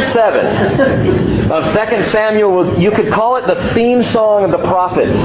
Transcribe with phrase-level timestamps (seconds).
[0.00, 5.16] chapter 7 of 2 Samuel, you could call it the theme song of the prophets.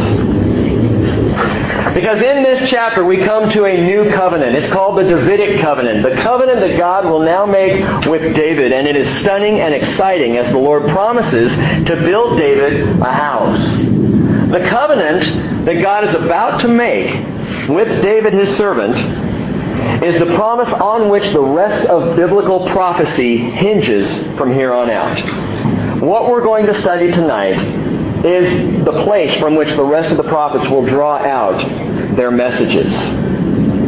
[1.93, 4.55] Because in this chapter we come to a new covenant.
[4.55, 6.03] It's called the Davidic covenant.
[6.03, 8.71] The covenant that God will now make with David.
[8.71, 13.63] And it is stunning and exciting as the Lord promises to build David a house.
[14.51, 18.97] The covenant that God is about to make with David his servant
[20.03, 24.07] is the promise on which the rest of biblical prophecy hinges
[24.37, 26.01] from here on out.
[26.01, 27.59] What we're going to study tonight
[28.25, 32.93] is the place from which the rest of the prophets will draw out their messages.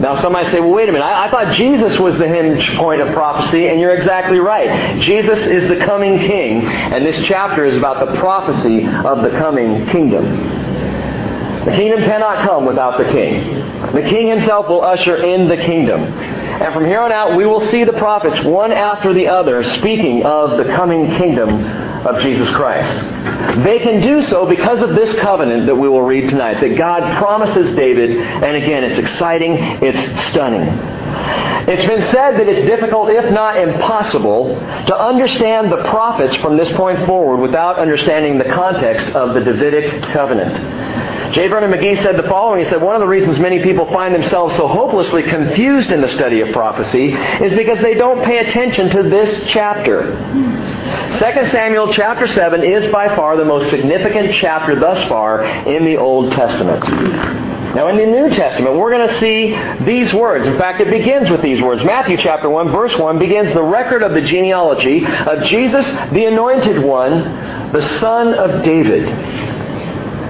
[0.02, 1.06] Now, some might say, well, wait a minute.
[1.06, 5.00] I, I, thought Jesus was the hinge point of prophecy, and you're exactly right.
[5.00, 9.86] Jesus is the coming king, and this chapter is about the prophecy of the coming
[9.88, 10.26] kingdom.
[11.66, 13.54] The kingdom cannot come without the king.
[13.94, 16.02] The king himself will usher in the kingdom.
[16.02, 20.26] And from here on out, we will see the prophets, one after the other, speaking
[20.26, 21.64] of the coming kingdom
[22.06, 22.92] of Jesus Christ.
[23.64, 27.18] They can do so because of this covenant that we will read tonight, that God
[27.18, 30.68] promises David, and again, it's exciting, it's stunning.
[31.68, 34.56] It's been said that it's difficult, if not impossible,
[34.88, 40.04] to understand the prophets from this point forward without understanding the context of the Davidic
[40.12, 40.56] covenant.
[41.34, 41.48] J.
[41.48, 42.64] Vernon McGee said the following.
[42.64, 46.10] He said, One of the reasons many people find themselves so hopelessly confused in the
[46.10, 50.12] study of prophecy is because they don't pay attention to this chapter.
[50.12, 55.96] 2 Samuel chapter 7 is by far the most significant chapter thus far in the
[55.96, 56.84] Old Testament.
[57.76, 59.56] Now, in the New Testament, we're going to see
[59.86, 60.46] these words.
[60.46, 61.84] In fact, it begins with these words.
[61.84, 66.84] Matthew chapter 1, verse 1 begins the record of the genealogy of Jesus, the Anointed
[66.84, 69.08] One, the Son of David.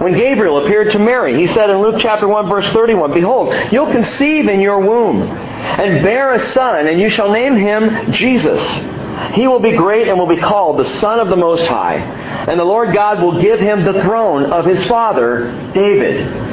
[0.01, 3.91] When Gabriel appeared to Mary, he said in Luke chapter 1, verse 31, Behold, you'll
[3.91, 8.61] conceive in your womb and bear a son, and you shall name him Jesus.
[9.33, 11.97] He will be great and will be called the Son of the Most High.
[11.97, 16.50] And the Lord God will give him the throne of his father, David.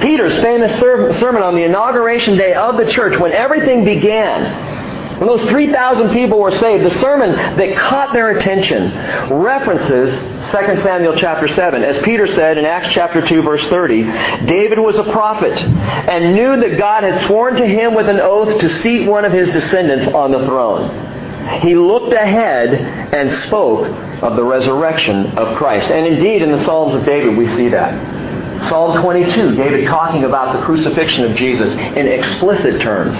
[0.00, 5.44] Peter's famous sermon on the inauguration day of the church, when everything began, when those
[5.50, 8.90] 3,000 people were saved, the sermon that caught their attention
[9.30, 10.14] references
[10.50, 11.84] 2 Samuel chapter 7.
[11.84, 14.02] As Peter said in Acts chapter 2 verse 30,
[14.46, 18.60] David was a prophet and knew that God had sworn to him with an oath
[18.60, 21.60] to seat one of his descendants on the throne.
[21.60, 22.74] He looked ahead
[23.14, 23.86] and spoke
[24.22, 25.90] of the resurrection of Christ.
[25.90, 28.19] And indeed, in the Psalms of David, we see that.
[28.68, 33.16] Psalm 22, David talking about the crucifixion of Jesus in explicit terms.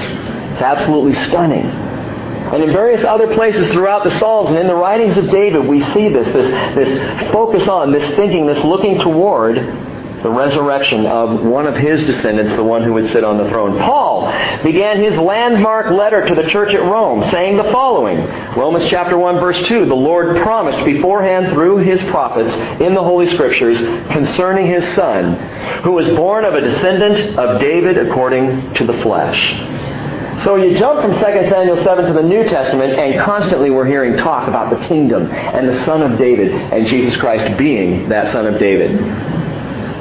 [0.53, 1.65] It's absolutely stunning.
[1.67, 5.81] And in various other places throughout the Psalms and in the writings of David, we
[5.81, 9.57] see this, this, this focus on, this thinking, this looking toward
[10.23, 13.79] the resurrection of one of his descendants, the one who would sit on the throne.
[13.79, 14.27] Paul
[14.63, 18.19] began his landmark letter to the church at Rome saying the following.
[18.57, 23.27] Romans chapter 1 verse 2, the Lord promised beforehand through his prophets in the Holy
[23.27, 23.79] Scriptures
[24.13, 25.35] concerning his son,
[25.83, 29.91] who was born of a descendant of David according to the flesh.
[30.45, 34.17] So you jump from 2 Samuel 7 to the New Testament, and constantly we're hearing
[34.17, 38.47] talk about the kingdom and the Son of David and Jesus Christ being that Son
[38.47, 38.91] of David.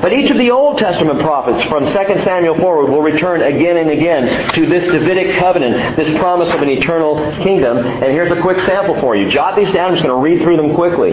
[0.02, 1.92] But each of the Old Testament prophets from 2
[2.24, 6.70] Samuel forward will return again and again to this Davidic covenant, this promise of an
[6.70, 7.78] eternal kingdom.
[7.78, 9.30] And here's a quick sample for you.
[9.30, 9.90] Jot these down.
[9.90, 11.12] I'm just going to read through them quickly.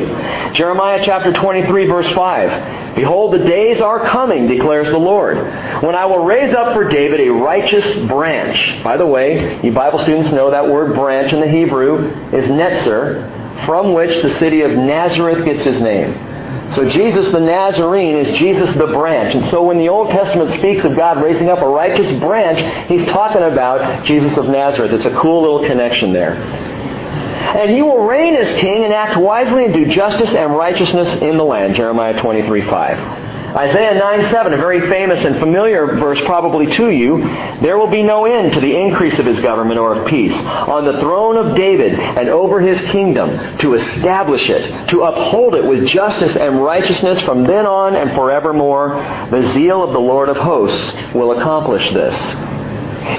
[0.55, 2.97] Jeremiah chapter 23 verse 5.
[2.97, 5.37] Behold, the days are coming, declares the Lord,
[5.83, 8.83] when I will raise up for David a righteous branch.
[8.83, 13.67] By the way, you Bible students know that word branch in the Hebrew is netzer,
[13.67, 16.36] from which the city of Nazareth gets his name.
[16.71, 19.35] So Jesus the Nazarene is Jesus the branch.
[19.35, 23.07] And so when the Old Testament speaks of God raising up a righteous branch, he's
[23.07, 24.93] talking about Jesus of Nazareth.
[24.93, 26.35] It's a cool little connection there.
[26.35, 31.37] And he will reign as king and act wisely and do justice and righteousness in
[31.39, 31.77] the land.
[31.77, 33.26] Jeremiah 23, 5.
[33.57, 37.21] Isaiah 9 7, a very famous and familiar verse probably to you.
[37.63, 40.85] There will be no end to the increase of his government or of peace on
[40.85, 45.87] the throne of David and over his kingdom to establish it, to uphold it with
[45.87, 48.91] justice and righteousness from then on and forevermore.
[49.31, 52.15] The zeal of the Lord of hosts will accomplish this.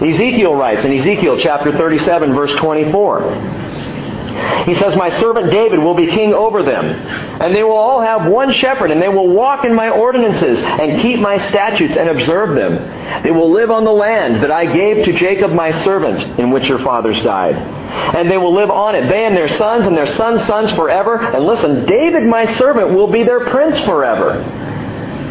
[0.01, 3.56] Ezekiel writes in Ezekiel chapter 37 verse 24.
[4.65, 8.29] He says, My servant David will be king over them, and they will all have
[8.29, 12.55] one shepherd, and they will walk in my ordinances and keep my statutes and observe
[12.55, 13.23] them.
[13.23, 16.67] They will live on the land that I gave to Jacob my servant, in which
[16.67, 17.55] your fathers died.
[17.55, 21.17] And they will live on it, they and their sons and their sons' sons forever.
[21.17, 24.41] And listen, David my servant will be their prince forever.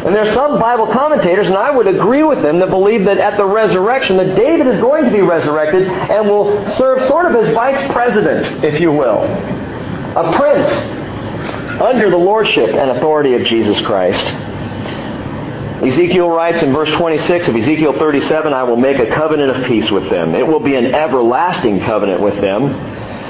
[0.05, 3.35] And there's some Bible commentators, and I would agree with them, that believe that at
[3.35, 7.53] the resurrection, that David is going to be resurrected and will serve sort of as
[7.53, 14.23] vice president, if you will, a prince under the lordship and authority of Jesus Christ.
[15.83, 19.91] Ezekiel writes in verse 26 of Ezekiel 37, I will make a covenant of peace
[19.91, 20.33] with them.
[20.33, 22.73] It will be an everlasting covenant with them.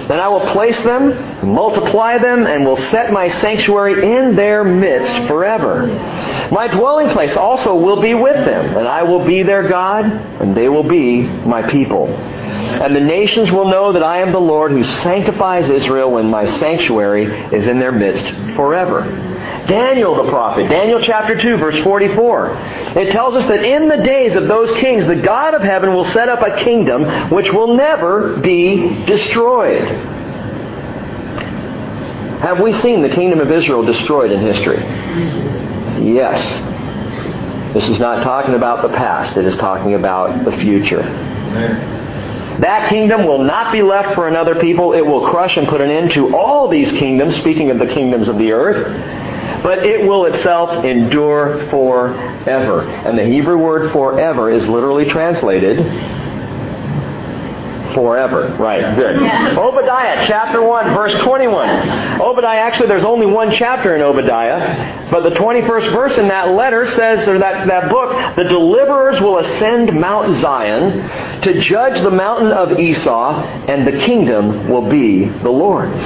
[0.07, 5.27] Then I will place them, multiply them, and will set my sanctuary in their midst
[5.27, 5.88] forever.
[6.51, 10.56] My dwelling place also will be with them, and I will be their God, and
[10.56, 12.07] they will be my people.
[12.07, 16.45] And the nations will know that I am the Lord who sanctifies Israel when my
[16.57, 18.24] sanctuary is in their midst
[18.56, 19.36] forever.
[19.67, 22.51] Daniel the prophet, Daniel chapter 2, verse 44.
[22.95, 26.05] It tells us that in the days of those kings, the God of heaven will
[26.05, 29.88] set up a kingdom which will never be destroyed.
[32.39, 34.77] Have we seen the kingdom of Israel destroyed in history?
[36.13, 36.39] Yes.
[37.73, 41.01] This is not talking about the past, it is talking about the future.
[42.59, 44.94] That kingdom will not be left for another people.
[44.94, 48.27] It will crush and put an end to all these kingdoms, speaking of the kingdoms
[48.27, 49.26] of the earth.
[49.63, 52.81] But it will itself endure forever.
[52.81, 55.77] And the Hebrew word forever is literally translated
[57.97, 58.55] forever.
[58.59, 59.21] Right, good.
[59.21, 59.57] Yeah.
[59.57, 62.21] Obadiah chapter 1, verse 21.
[62.21, 66.85] Obadiah, actually, there's only one chapter in Obadiah, but the 21st verse in that letter
[66.85, 72.51] says, or that, that book, the deliverers will ascend Mount Zion to judge the mountain
[72.51, 76.03] of Esau, and the kingdom will be the Lord's.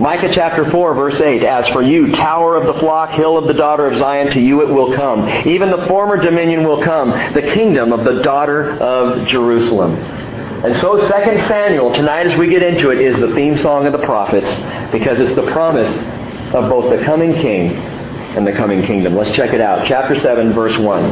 [0.00, 3.54] Micah chapter 4, verse 8, As for you, tower of the flock, hill of the
[3.54, 5.26] daughter of Zion, to you it will come.
[5.46, 9.94] Even the former dominion will come, the kingdom of the daughter of Jerusalem.
[9.96, 11.06] And so 2
[11.46, 14.48] Samuel, tonight as we get into it, is the theme song of the prophets
[14.92, 15.90] because it's the promise
[16.54, 17.76] of both the coming king
[18.36, 19.16] and the coming kingdom.
[19.16, 19.86] Let's check it out.
[19.86, 21.04] Chapter 7, verse 1.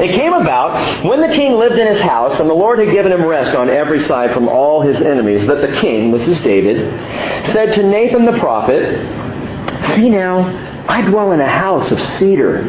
[0.00, 3.12] It came about when the king lived in his house and the Lord had given
[3.12, 6.76] him rest on every side from all his enemies that the king, this is David,
[7.52, 8.96] said to Nathan the prophet,
[9.94, 10.38] See now,
[10.88, 12.64] I dwell in a house of cedar,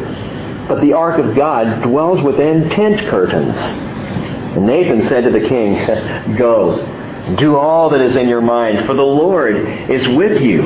[0.68, 3.56] but the ark of God dwells within tent curtains.
[3.56, 5.74] And Nathan said to the king,
[6.36, 9.56] Go, do all that is in your mind, for the Lord
[9.90, 10.62] is with you.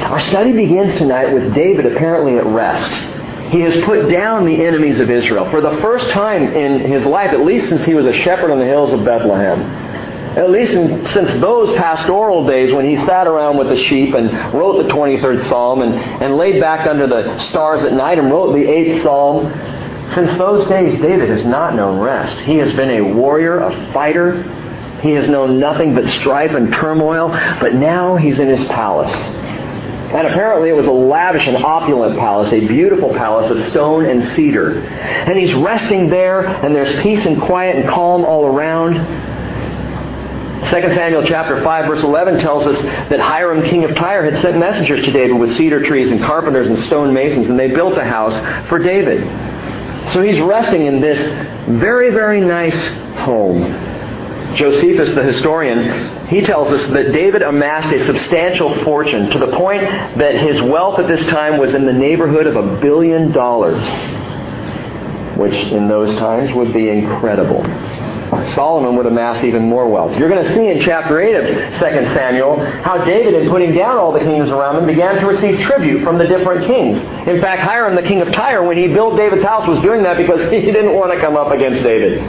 [0.00, 2.90] Our study begins tonight with David apparently at rest.
[3.52, 7.32] He has put down the enemies of Israel for the first time in his life,
[7.32, 9.60] at least since he was a shepherd on the hills of Bethlehem.
[10.38, 14.54] At least in, since those pastoral days when he sat around with the sheep and
[14.54, 18.52] wrote the 23rd Psalm and, and laid back under the stars at night and wrote
[18.54, 19.52] the 8th Psalm,
[20.14, 22.38] since those days, David has not known rest.
[22.46, 24.42] He has been a warrior, a fighter.
[25.02, 27.28] He has known nothing but strife and turmoil,
[27.60, 29.12] but now he's in his palace.
[30.12, 34.22] And apparently it was a lavish and opulent palace, a beautiful palace of stone and
[34.34, 34.80] cedar.
[34.80, 38.96] And he's resting there, and there's peace and quiet and calm all around.
[40.64, 44.58] 2 Samuel chapter 5 verse 11 tells us that Hiram king of Tyre had sent
[44.58, 48.04] messengers to David with cedar trees and carpenters and stone masons and they built a
[48.04, 48.38] house
[48.68, 49.22] for David.
[50.12, 51.18] So he's resting in this
[51.80, 52.88] very, very nice
[53.24, 53.91] home.
[54.54, 59.82] Josephus, the historian, he tells us that David amassed a substantial fortune to the point
[59.82, 63.82] that his wealth at this time was in the neighborhood of a billion dollars,
[65.36, 67.62] which in those times would be incredible.
[68.54, 70.18] Solomon would amass even more wealth.
[70.18, 71.78] You're going to see in chapter 8 of 2
[72.14, 76.02] Samuel how David, in putting down all the kingdoms around him, began to receive tribute
[76.02, 76.98] from the different kings.
[77.28, 80.16] In fact, Hiram, the king of Tyre, when he built David's house, was doing that
[80.16, 82.22] because he didn't want to come up against David.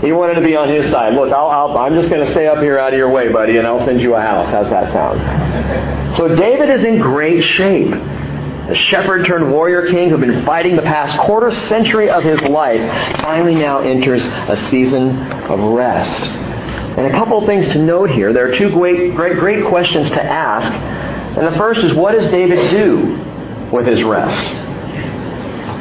[0.00, 1.14] He wanted to be on his side.
[1.14, 3.66] Look, i am just going to stay up here out of your way, buddy, and
[3.66, 4.50] I'll send you a house.
[4.50, 5.94] How's that sound?
[6.14, 7.90] So David is in great shape.
[7.90, 12.40] The shepherd turned warrior king who had been fighting the past quarter century of his
[12.42, 12.80] life
[13.20, 16.22] finally now enters a season of rest.
[16.22, 18.32] And a couple of things to note here.
[18.32, 20.72] There are two great, great, great questions to ask.
[21.36, 23.16] And the first is, what does David do
[23.72, 24.63] with his rest?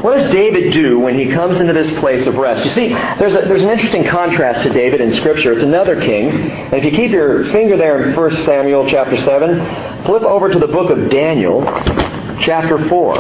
[0.04, 2.66] What does David do when he comes into this place of rest?
[2.66, 5.54] You see, there's, a, there's an interesting contrast to David in Scripture.
[5.54, 6.30] It's another king.
[6.30, 10.60] And if you keep your finger there in 1 Samuel chapter 7, flip over to
[10.60, 11.64] the book of Daniel,
[12.42, 13.16] chapter 4.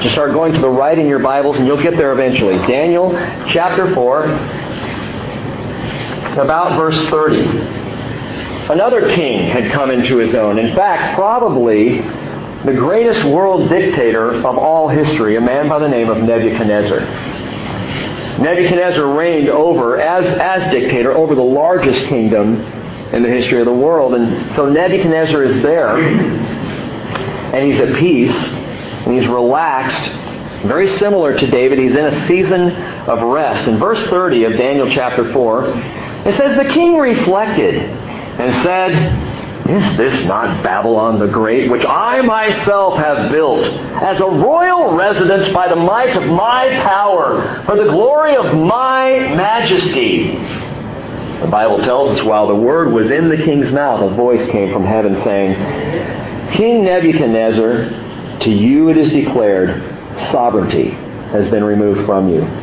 [0.00, 2.56] Just start going to the right in your Bibles and you'll get there eventually.
[2.66, 3.12] Daniel
[3.50, 4.24] chapter 4,
[6.40, 7.42] about verse 30.
[8.72, 10.58] Another king had come into his own.
[10.58, 12.00] In fact, probably
[12.64, 17.00] the greatest world dictator of all history, a man by the name of Nebuchadnezzar.
[18.38, 22.60] Nebuchadnezzar reigned over, as, as dictator, over the largest kingdom
[23.12, 24.14] in the history of the world.
[24.14, 25.96] And so Nebuchadnezzar is there
[27.52, 30.10] and he's at peace, and he's relaxed,
[30.66, 31.78] very similar to David.
[31.78, 33.66] He's in a season of rest.
[33.66, 39.31] In verse 30 of Daniel chapter 4, it says, The king reflected and said,
[39.68, 45.52] Is this not Babylon the Great, which I myself have built as a royal residence
[45.54, 50.34] by the might of my power, for the glory of my majesty?
[51.40, 54.72] The Bible tells us while the word was in the king's mouth, a voice came
[54.72, 59.80] from heaven saying, King Nebuchadnezzar, to you it is declared,
[60.32, 60.90] sovereignty
[61.30, 62.61] has been removed from you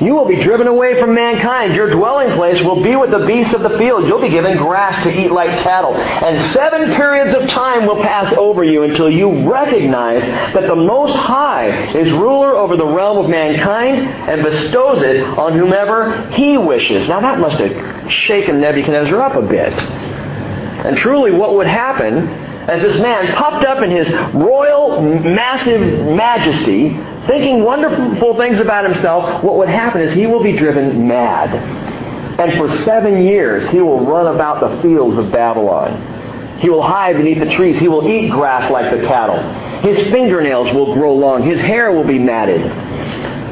[0.00, 1.74] you will be driven away from mankind.
[1.74, 4.04] Your dwelling place will be with the beasts of the field.
[4.06, 5.94] You'll be given grass to eat like cattle.
[5.94, 10.22] And seven periods of time will pass over you until you recognize
[10.54, 15.58] that the Most High is ruler over the realm of mankind and bestows it on
[15.58, 17.08] whomever He wishes.
[17.08, 19.72] Now that must have shaken Nebuchadnezzar up a bit.
[19.72, 22.28] And truly, what would happen
[22.68, 25.80] as this man popped up in his royal, massive
[26.14, 31.54] majesty, thinking wonderful things about himself, what would happen is he will be driven mad.
[32.38, 36.58] And for seven years, he will run about the fields of Babylon.
[36.58, 37.78] He will hide beneath the trees.
[37.78, 39.38] He will eat grass like the cattle.
[39.82, 41.42] His fingernails will grow long.
[41.42, 42.60] His hair will be matted.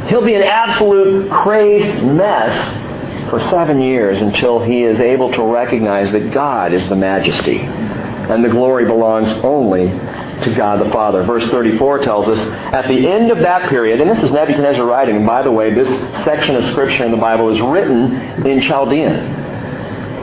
[0.08, 6.12] He'll be an absolute crazed mess for seven years until he is able to recognize
[6.12, 9.88] that God is the majesty and the glory belongs only
[10.42, 11.22] to God the Father.
[11.24, 15.16] Verse 34 tells us, at the end of that period, and this is Nebuchadnezzar writing,
[15.16, 15.88] and by the way, this
[16.24, 19.42] section of Scripture in the Bible is written in Chaldean.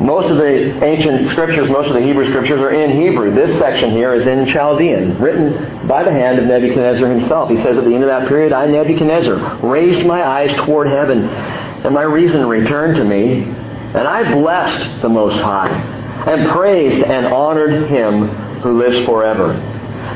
[0.01, 3.35] Most of the ancient scriptures, most of the Hebrew scriptures are in Hebrew.
[3.35, 7.49] This section here is in Chaldean, written by the hand of Nebuchadnezzar himself.
[7.49, 11.25] He says at the end of that period, I, Nebuchadnezzar, raised my eyes toward heaven,
[11.25, 17.25] and my reason returned to me, and I blessed the Most High, and praised and
[17.25, 18.29] honored him
[18.61, 19.53] who lives forever.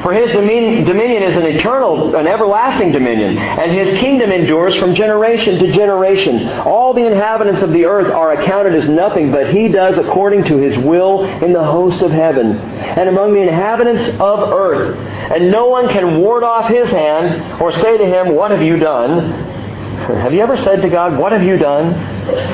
[0.03, 5.57] For his dominion is an eternal, an everlasting dominion, and his kingdom endures from generation
[5.59, 6.45] to generation.
[6.59, 10.57] All the inhabitants of the earth are accounted as nothing, but he does according to
[10.57, 14.97] his will in the host of heaven and among the inhabitants of earth.
[15.31, 18.77] And no one can ward off his hand or say to him, What have you
[18.77, 19.53] done?
[20.03, 21.93] Have you ever said to God, What have you done?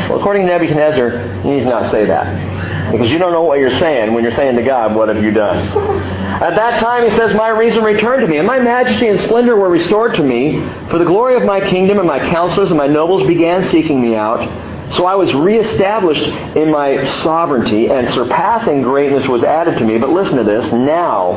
[0.10, 2.59] Well, according to Nebuchadnezzar, you need not say that.
[2.91, 5.31] Because you don't know what you're saying when you're saying to God, What have you
[5.31, 5.58] done?
[6.41, 9.55] At that time, he says, My reason returned to me, and my majesty and splendor
[9.55, 10.60] were restored to me.
[10.89, 14.15] For the glory of my kingdom and my counselors and my nobles began seeking me
[14.15, 14.93] out.
[14.93, 16.24] So I was reestablished
[16.58, 19.98] in my sovereignty, and surpassing greatness was added to me.
[20.00, 20.72] But listen to this.
[20.72, 21.34] Now,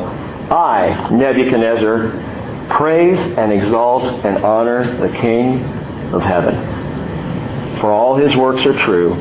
[0.50, 5.62] I, Nebuchadnezzar, praise and exalt and honor the King
[6.14, 7.80] of heaven.
[7.80, 9.14] For all his works are true,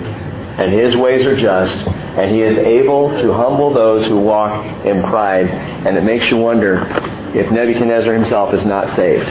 [0.57, 1.73] and his ways are just,
[2.17, 5.47] and he is able to humble those who walk in pride.
[5.47, 6.85] And it makes you wonder
[7.33, 9.25] if Nebuchadnezzar himself is not saved.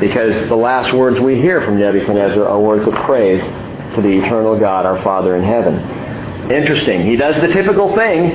[0.00, 3.42] Because the last words we hear from Nebuchadnezzar are words of praise
[3.94, 6.00] to the eternal God, our Father in heaven.
[6.50, 7.02] Interesting.
[7.02, 8.30] He does the typical thing.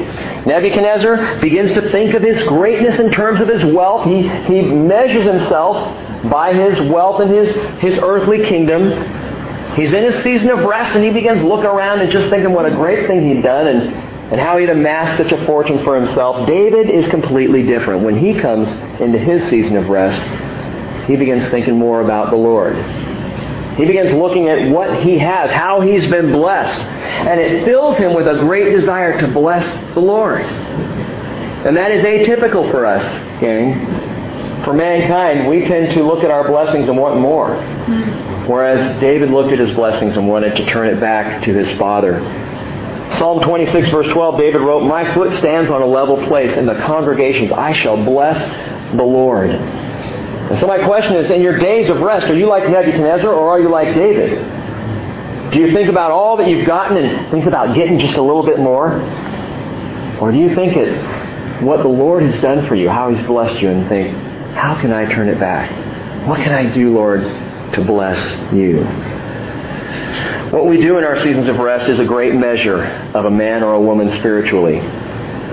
[0.46, 4.08] Nebuchadnezzar begins to think of his greatness in terms of his wealth.
[4.08, 8.92] He, he measures himself by his wealth and his, his earthly kingdom.
[9.75, 12.65] He's in his season of rest and he begins looking around and just thinking what
[12.65, 13.94] a great thing he'd done and,
[14.32, 16.48] and how he'd amassed such a fortune for himself.
[16.48, 18.03] David is completely different.
[18.03, 18.70] When he comes
[19.01, 20.22] into his season of rest,
[21.08, 22.75] he begins thinking more about the Lord.
[23.75, 26.79] He begins looking at what he has, how he's been blessed.
[26.79, 30.41] And it fills him with a great desire to bless the Lord.
[30.41, 33.03] And that is atypical for us,
[33.41, 34.63] gang.
[34.63, 37.55] For mankind, we tend to look at our blessings and want more.
[38.48, 42.20] Whereas David looked at his blessings and wanted to turn it back to his father.
[43.18, 46.75] Psalm 26, verse 12, David wrote, My foot stands on a level place in the
[46.75, 47.52] congregations.
[47.52, 48.38] I shall bless
[48.96, 49.52] the Lord.
[49.52, 53.50] And so my question is, in your days of rest, are you like Nebuchadnezzar or
[53.50, 55.52] are you like David?
[55.52, 58.44] Do you think about all that you've gotten and think about getting just a little
[58.44, 58.94] bit more?
[60.20, 63.62] Or do you think at what the Lord has done for you, how He's blessed
[63.62, 64.16] you, and think,
[64.54, 66.28] how can I turn it back?
[66.28, 67.24] What can I do, Lord,
[67.75, 68.20] to bless
[68.53, 68.84] you.
[70.51, 73.63] What we do in our seasons of rest is a great measure of a man
[73.63, 74.79] or a woman spiritually.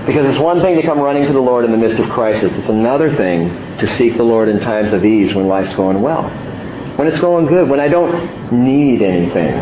[0.05, 2.51] Because it's one thing to come running to the Lord in the midst of crisis.
[2.57, 6.29] It's another thing to seek the Lord in times of ease when life's going well.
[6.97, 9.53] When it's going good, when I don't need anything.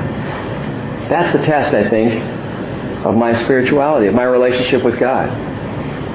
[1.10, 2.14] That's the test, I think,
[3.06, 5.51] of my spirituality, of my relationship with God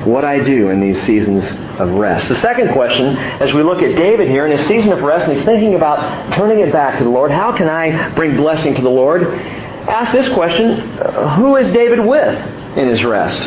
[0.07, 1.45] what I do in these seasons
[1.79, 2.29] of rest.
[2.29, 5.37] The second question, as we look at David here in his season of rest, and
[5.37, 8.83] he's thinking about turning it back to the Lord, how can I bring blessing to
[8.83, 9.25] the Lord?
[9.25, 13.39] Ask this question uh, Who is David with in his rest?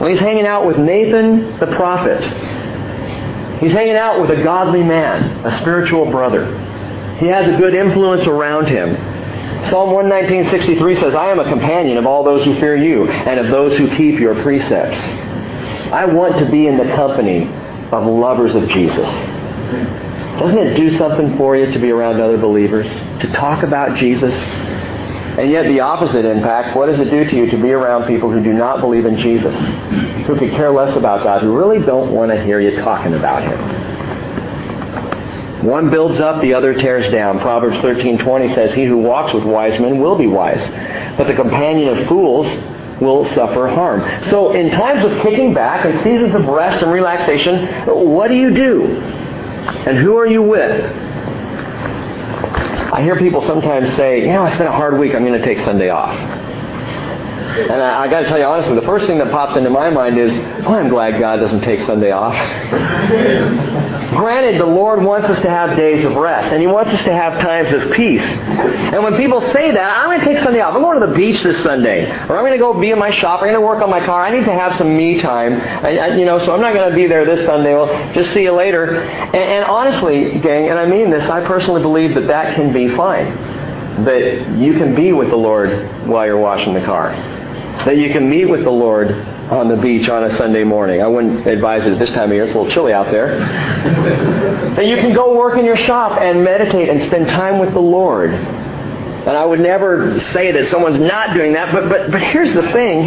[0.00, 2.22] Well, he's hanging out with Nathan the prophet.
[3.60, 6.46] He's hanging out with a godly man, a spiritual brother.
[7.18, 8.96] He has a good influence around him.
[9.66, 13.48] Psalm 119.63 says, I am a companion of all those who fear you and of
[13.48, 14.98] those who keep your precepts.
[15.92, 17.46] I want to be in the company
[17.92, 19.08] of lovers of Jesus.
[20.38, 22.86] Doesn't it do something for you to be around other believers?
[23.20, 24.34] To talk about Jesus?
[25.38, 28.30] And yet the opposite impact, what does it do to you to be around people
[28.30, 29.54] who do not believe in Jesus?
[30.26, 33.42] Who could care less about God, who really don't want to hear you talking about
[33.42, 33.58] Him?
[35.66, 37.40] One builds up, the other tears down.
[37.40, 40.62] Proverbs 13:20 says, "He who walks with wise men will be wise,
[41.16, 42.46] but the companion of fools
[43.00, 47.66] will suffer harm." So, in times of kicking back and seasons of rest and relaxation,
[47.86, 48.84] what do you do?
[49.86, 50.84] And who are you with?
[52.92, 55.14] I hear people sometimes say, "You know, it's been a hard week.
[55.14, 56.14] I'm going to take Sunday off."
[57.54, 59.90] And I, I got to tell you honestly, the first thing that pops into my
[59.90, 62.34] mind is, "Oh, I'm glad God doesn't take Sunday off."
[64.16, 67.12] Granted, the Lord wants us to have days of rest, and He wants us to
[67.12, 68.22] have times of peace.
[68.22, 70.74] And when people say that, I'm going to take Sunday off.
[70.74, 73.10] I'm going to the beach this Sunday, or I'm going to go be in my
[73.10, 73.40] shop.
[73.40, 74.22] Or I'm going to work on my car.
[74.22, 75.60] I need to have some me time.
[75.60, 77.74] I, I, you know, so I'm not going to be there this Sunday.
[77.74, 78.94] Well, just see you later.
[78.94, 82.94] And, and honestly, gang, and I mean this, I personally believe that that can be
[82.96, 84.04] fine.
[84.04, 87.12] That you can be with the Lord while you're washing the car.
[87.84, 91.02] That you can meet with the Lord on the beach on a Sunday morning.
[91.02, 92.44] I wouldn't advise it at this time of year.
[92.44, 93.38] It's a little chilly out there.
[94.74, 97.80] that you can go work in your shop and meditate and spend time with the
[97.80, 98.30] Lord.
[98.30, 102.62] And I would never say that someone's not doing that, but, but, but here's the
[102.72, 103.04] thing.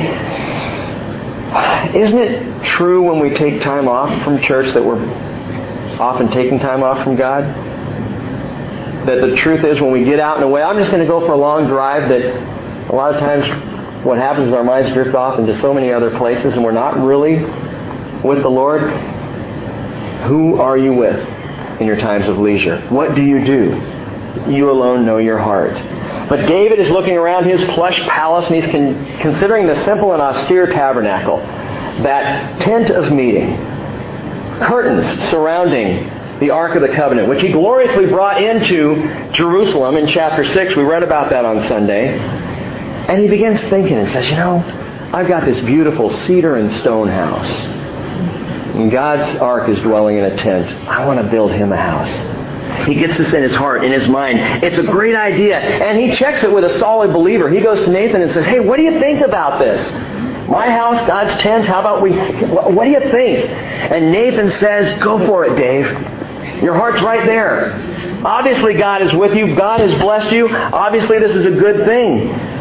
[1.95, 5.01] Isn't it true when we take time off from church that we're
[5.99, 7.43] often taking time off from God?
[9.07, 11.25] That the truth is when we get out and away, I'm just going to go
[11.25, 13.45] for a long drive that a lot of times
[14.07, 16.97] what happens is our minds drift off into so many other places and we're not
[16.97, 17.35] really
[18.23, 18.81] with the Lord.
[20.23, 21.19] Who are you with
[21.81, 22.79] in your times of leisure?
[22.87, 24.49] What do you do?
[24.49, 25.73] You alone know your heart.
[26.29, 30.21] But David is looking around his plush palace and he's con- considering the simple and
[30.21, 31.37] austere tabernacle,
[32.03, 33.57] that tent of meeting,
[34.61, 40.45] curtains surrounding the Ark of the Covenant, which he gloriously brought into Jerusalem in chapter
[40.45, 40.75] 6.
[40.77, 42.17] We read about that on Sunday.
[43.07, 44.59] And he begins thinking and says, You know,
[45.13, 47.49] I've got this beautiful cedar and stone house.
[48.75, 50.69] And God's ark is dwelling in a tent.
[50.87, 52.85] I want to build him a house.
[52.85, 54.63] He gets this in his heart, in his mind.
[54.63, 55.57] It's a great idea.
[55.57, 57.49] And he checks it with a solid believer.
[57.49, 60.47] He goes to Nathan and says, Hey, what do you think about this?
[60.49, 63.49] My house, God's tent, how about we, what do you think?
[63.49, 65.85] And Nathan says, Go for it, Dave.
[66.61, 67.73] Your heart's right there.
[68.25, 69.55] Obviously, God is with you.
[69.55, 70.49] God has blessed you.
[70.49, 72.56] Obviously, this is a good thing.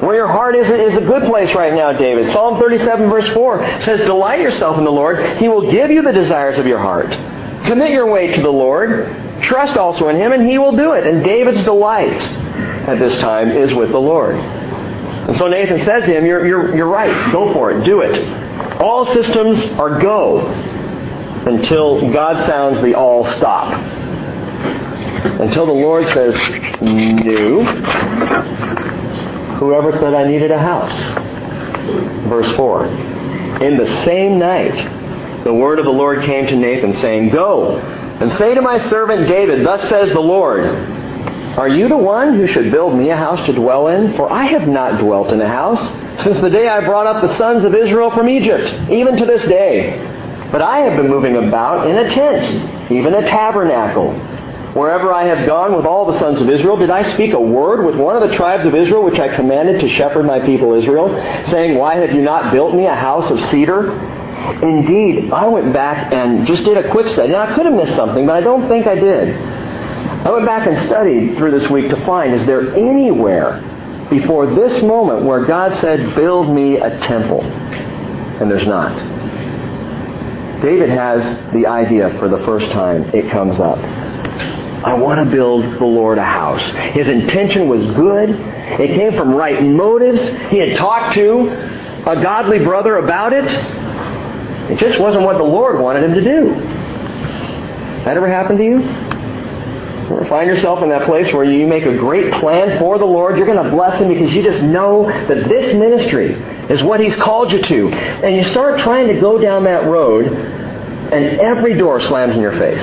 [0.00, 2.32] Where your heart is, is a good place right now, David.
[2.32, 5.38] Psalm 37 verse 4 says, Delight yourself in the Lord.
[5.38, 7.10] He will give you the desires of your heart.
[7.66, 9.42] Commit your way to the Lord.
[9.42, 11.06] Trust also in Him, and He will do it.
[11.06, 12.22] And David's delight
[12.88, 14.36] at this time is with the Lord.
[14.36, 17.32] And so Nathan says to him, you're, you're, you're right.
[17.32, 17.84] Go for it.
[17.84, 18.80] Do it.
[18.80, 20.40] All systems are go
[21.46, 23.74] until God sounds the all stop.
[25.38, 26.34] Until the Lord says,
[26.80, 28.86] no.
[29.58, 30.96] Whoever said I needed a house?
[32.28, 32.86] Verse 4.
[32.86, 38.32] In the same night, the word of the Lord came to Nathan, saying, Go and
[38.34, 40.64] say to my servant David, Thus says the Lord,
[41.58, 44.14] Are you the one who should build me a house to dwell in?
[44.14, 45.80] For I have not dwelt in a house
[46.22, 49.42] since the day I brought up the sons of Israel from Egypt, even to this
[49.42, 49.98] day.
[50.52, 54.12] But I have been moving about in a tent, even a tabernacle
[54.78, 57.84] Wherever I have gone with all the sons of Israel, did I speak a word
[57.84, 61.08] with one of the tribes of Israel which I commanded to shepherd my people Israel,
[61.50, 63.90] saying, Why have you not built me a house of cedar?
[64.62, 67.32] Indeed, I went back and just did a quick study.
[67.32, 69.36] Now, I could have missed something, but I don't think I did.
[69.36, 73.60] I went back and studied through this week to find, is there anywhere
[74.10, 77.42] before this moment where God said, Build me a temple?
[77.42, 78.96] And there's not.
[80.62, 83.10] David has the idea for the first time.
[83.12, 84.07] It comes up.
[84.84, 86.62] I want to build the Lord a house.
[86.94, 88.30] His intention was good.
[88.30, 90.20] It came from right motives.
[90.50, 91.48] He had talked to
[92.06, 93.44] a godly brother about it.
[94.70, 96.54] It just wasn't what the Lord wanted him to do.
[98.04, 98.78] That ever happened to you?
[100.12, 103.36] Ever find yourself in that place where you make a great plan for the Lord?
[103.36, 106.32] You're going to bless Him because you just know that this ministry
[106.70, 107.88] is what He's called you to.
[107.90, 112.52] And you start trying to go down that road, and every door slams in your
[112.52, 112.82] face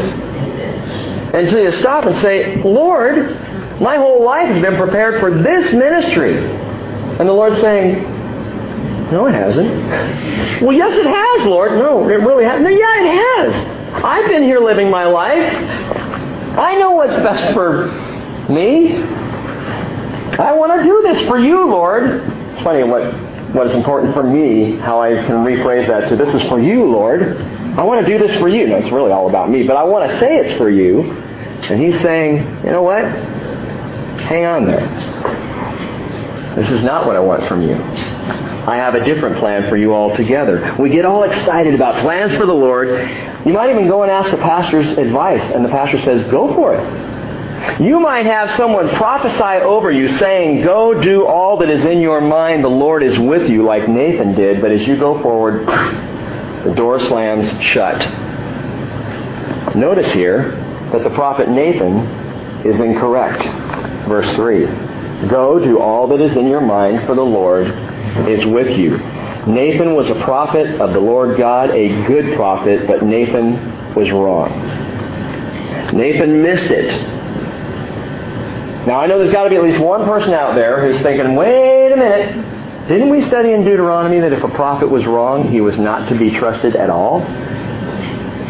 [1.36, 3.40] until you stop and say, Lord,
[3.82, 6.38] my whole life has been prepared for this ministry.
[6.38, 8.04] And the Lord's saying,
[9.12, 10.62] No, it hasn't.
[10.62, 11.74] Well, yes, it has, Lord.
[11.74, 12.72] No, it really hasn't.
[12.72, 14.04] Yeah, it has.
[14.04, 15.54] I've been here living my life.
[16.58, 17.88] I know what's best for
[18.50, 19.04] me.
[20.38, 22.04] I want to do this for you, Lord.
[22.54, 23.14] It's funny what,
[23.54, 26.86] what is important for me, how I can rephrase that to this is for you,
[26.86, 27.38] Lord.
[27.78, 28.68] I want to do this for you.
[28.68, 31.02] No, it's really all about me, but I want to say it's for you.
[31.04, 33.04] And he's saying, you know what?
[33.04, 34.86] Hang on there.
[36.56, 37.76] This is not what I want from you.
[37.76, 40.76] I have a different plan for you altogether.
[40.80, 42.88] We get all excited about plans for the Lord.
[43.46, 46.76] You might even go and ask the pastor's advice, and the pastor says, go for
[46.76, 47.82] it.
[47.82, 52.22] You might have someone prophesy over you saying, Go do all that is in your
[52.22, 52.64] mind.
[52.64, 54.62] The Lord is with you, like Nathan did.
[54.62, 55.66] But as you go forward,
[56.66, 58.00] the door slams shut.
[59.76, 60.52] Notice here
[60.92, 61.98] that the prophet Nathan
[62.66, 63.44] is incorrect.
[64.08, 64.66] Verse 3
[65.30, 67.68] Go do all that is in your mind, for the Lord
[68.28, 68.98] is with you.
[69.48, 74.50] Nathan was a prophet of the Lord God, a good prophet, but Nathan was wrong.
[75.94, 76.90] Nathan missed it.
[78.88, 81.36] Now I know there's got to be at least one person out there who's thinking,
[81.36, 82.55] wait a minute,
[82.88, 86.18] didn't we study in Deuteronomy that if a prophet was wrong, he was not to
[86.18, 87.20] be trusted at all?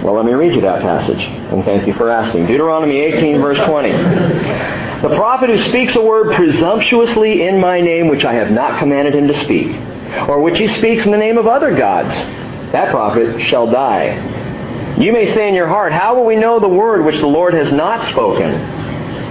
[0.04, 2.46] Well, let me read you that passage, and thank you for asking.
[2.46, 3.92] Deuteronomy 18, verse 20.
[3.92, 9.16] The prophet who speaks a word presumptuously in my name, which I have not commanded
[9.16, 9.68] him to speak,
[10.28, 12.14] or which he speaks in the name of other gods,
[12.72, 14.98] that prophet shall die.
[15.00, 17.54] You may say in your heart, How will we know the word which the Lord
[17.54, 18.85] has not spoken?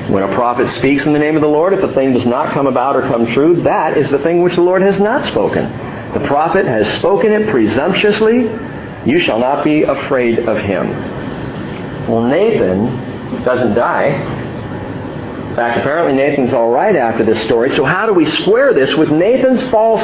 [0.08, 2.52] When a prophet speaks in the name of the Lord, if the thing does not
[2.52, 5.64] come about or come true, that is the thing which the Lord has not spoken.
[6.12, 8.50] The prophet has spoken it presumptuously.
[9.06, 10.90] You shall not be afraid of him.
[12.08, 14.08] Well, Nathan doesn't die.
[15.48, 17.70] In fact, apparently Nathan's all right after this story.
[17.70, 20.02] So how do we square this with Nathan's false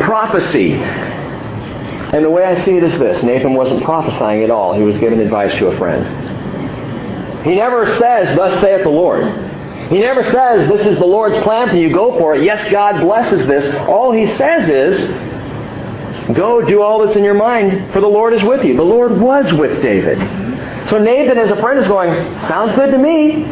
[0.00, 0.72] prophecy?
[0.72, 3.22] And the way I see it is this.
[3.22, 4.74] Nathan wasn't prophesying at all.
[4.74, 6.04] He was giving advice to a friend.
[7.44, 9.24] He never says, Thus saith the Lord.
[9.90, 12.44] He never says, This is the Lord's plan for you, go for it.
[12.44, 13.74] Yes, God blesses this.
[13.88, 18.42] All he says is, Go do all that's in your mind, for the Lord is
[18.42, 18.76] with you.
[18.76, 20.18] The Lord was with David.
[20.88, 22.10] So Nathan, as a friend, is going,
[22.46, 23.42] Sounds good to me.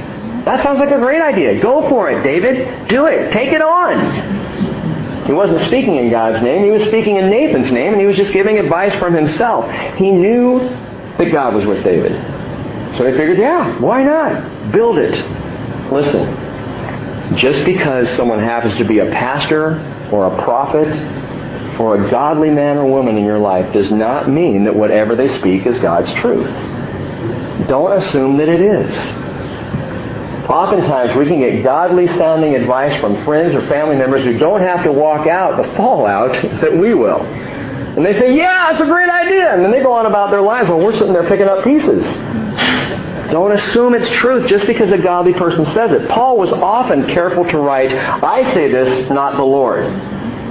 [0.45, 1.61] That sounds like a great idea.
[1.61, 2.89] Go for it, David.
[2.89, 3.33] Do it.
[3.33, 5.27] Take it on.
[5.27, 6.65] He wasn't speaking in God's name.
[6.65, 9.71] He was speaking in Nathan's name, and he was just giving advice from himself.
[9.97, 12.40] He knew that God was with David.
[12.97, 14.73] So they figured, yeah, why not?
[14.73, 15.15] Build it.
[15.93, 19.79] Listen, just because someone happens to be a pastor
[20.13, 20.89] or a prophet
[21.81, 25.29] or a godly man or woman in your life does not mean that whatever they
[25.29, 26.49] speak is God's truth.
[27.69, 28.95] Don't assume that it is.
[30.51, 34.83] Oftentimes we can get godly sounding advice from friends or family members who don't have
[34.83, 37.21] to walk out the fallout that we will.
[37.23, 39.55] And they say, yeah, it's a great idea.
[39.55, 42.05] And then they go on about their lives while we're sitting there picking up pieces.
[43.31, 46.09] Don't assume it's truth just because a godly person says it.
[46.09, 49.85] Paul was often careful to write, I say this, not the Lord.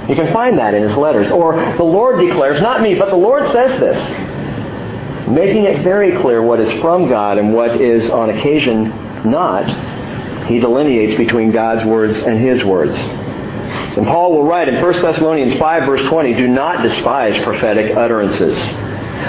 [0.08, 1.30] You can find that in his letters.
[1.30, 5.28] Or, the Lord declares, not me, but the Lord says this.
[5.28, 8.88] Making it very clear what is from God and what is on occasion
[9.30, 10.46] not.
[10.46, 12.98] He delineates between God's words and his words.
[12.98, 18.56] And Paul will write in 1 Thessalonians 5 verse 20, do not despise prophetic utterances.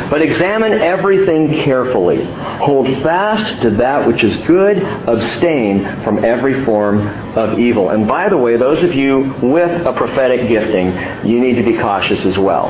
[0.10, 2.24] But examine everything carefully.
[2.26, 4.78] Hold fast to that which is good.
[4.78, 7.90] Abstain from every form of evil.
[7.90, 11.78] And by the way, those of you with a prophetic gifting, you need to be
[11.78, 12.70] cautious as well.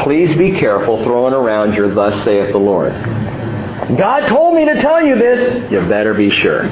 [0.00, 2.92] Please be careful throwing around your thus saith the Lord.
[3.96, 5.70] God told me to tell you this.
[5.70, 6.64] You better be sure.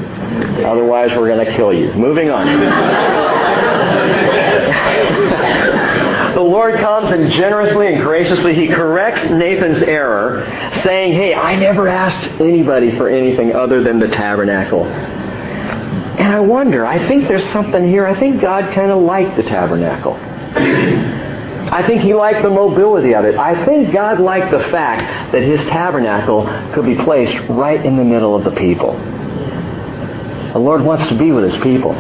[0.67, 1.93] Otherwise, we're going to kill you.
[1.95, 3.71] Moving on.
[6.55, 10.47] the Lord comes and generously and graciously he corrects Nathan's error,
[10.85, 14.85] saying, Hey, I never asked anybody for anything other than the tabernacle.
[14.85, 18.07] And I wonder, I think there's something here.
[18.07, 20.15] I think God kind of liked the tabernacle.
[20.15, 23.35] I think he liked the mobility of it.
[23.35, 28.05] I think God liked the fact that his tabernacle could be placed right in the
[28.05, 28.93] middle of the people.
[30.53, 31.95] The Lord wants to be with his people.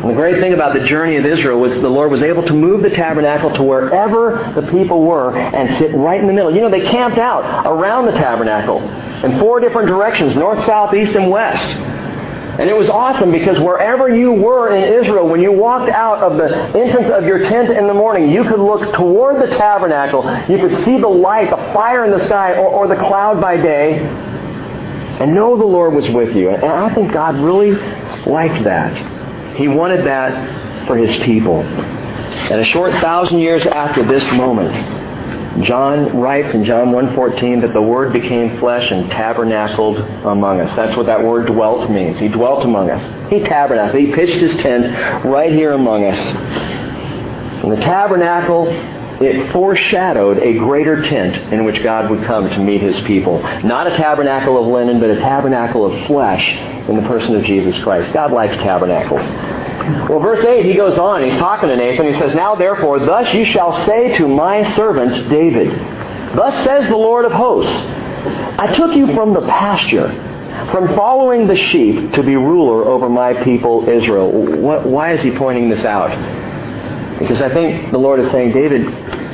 [0.00, 2.54] And the great thing about the journey of Israel was the Lord was able to
[2.54, 6.54] move the tabernacle to wherever the people were and sit right in the middle.
[6.54, 11.14] You know, they camped out around the tabernacle in four different directions, north, south, east,
[11.16, 11.66] and west.
[11.66, 16.38] And it was awesome because wherever you were in Israel, when you walked out of
[16.38, 20.22] the entrance of your tent in the morning, you could look toward the tabernacle.
[20.48, 23.58] You could see the light, the fire in the sky, or, or the cloud by
[23.58, 26.48] day, and know the Lord was with you.
[26.48, 27.72] And I think God really
[28.24, 29.19] liked that.
[29.56, 31.62] He wanted that for his people.
[31.62, 34.74] And a short thousand years after this moment,
[35.64, 40.74] John writes in John 1.14 that the Word became flesh and tabernacled among us.
[40.76, 42.18] That's what that word dwelt means.
[42.18, 43.30] He dwelt among us.
[43.30, 44.00] He tabernacled.
[44.00, 46.18] He pitched his tent right here among us.
[47.62, 48.68] And the tabernacle,
[49.20, 53.42] it foreshadowed a greater tent in which God would come to meet his people.
[53.62, 56.56] Not a tabernacle of linen, but a tabernacle of flesh
[56.88, 58.12] in the person of Jesus Christ.
[58.12, 59.20] God likes tabernacles.
[60.08, 61.24] Well, verse 8, he goes on.
[61.24, 62.12] He's talking to Nathan.
[62.12, 65.68] He says, Now therefore, thus you shall say to my servant David,
[66.36, 67.74] Thus says the Lord of hosts,
[68.58, 70.08] I took you from the pasture,
[70.70, 74.30] from following the sheep, to be ruler over my people Israel.
[74.30, 76.10] What, why is he pointing this out?
[77.18, 78.86] Because I think the Lord is saying, David,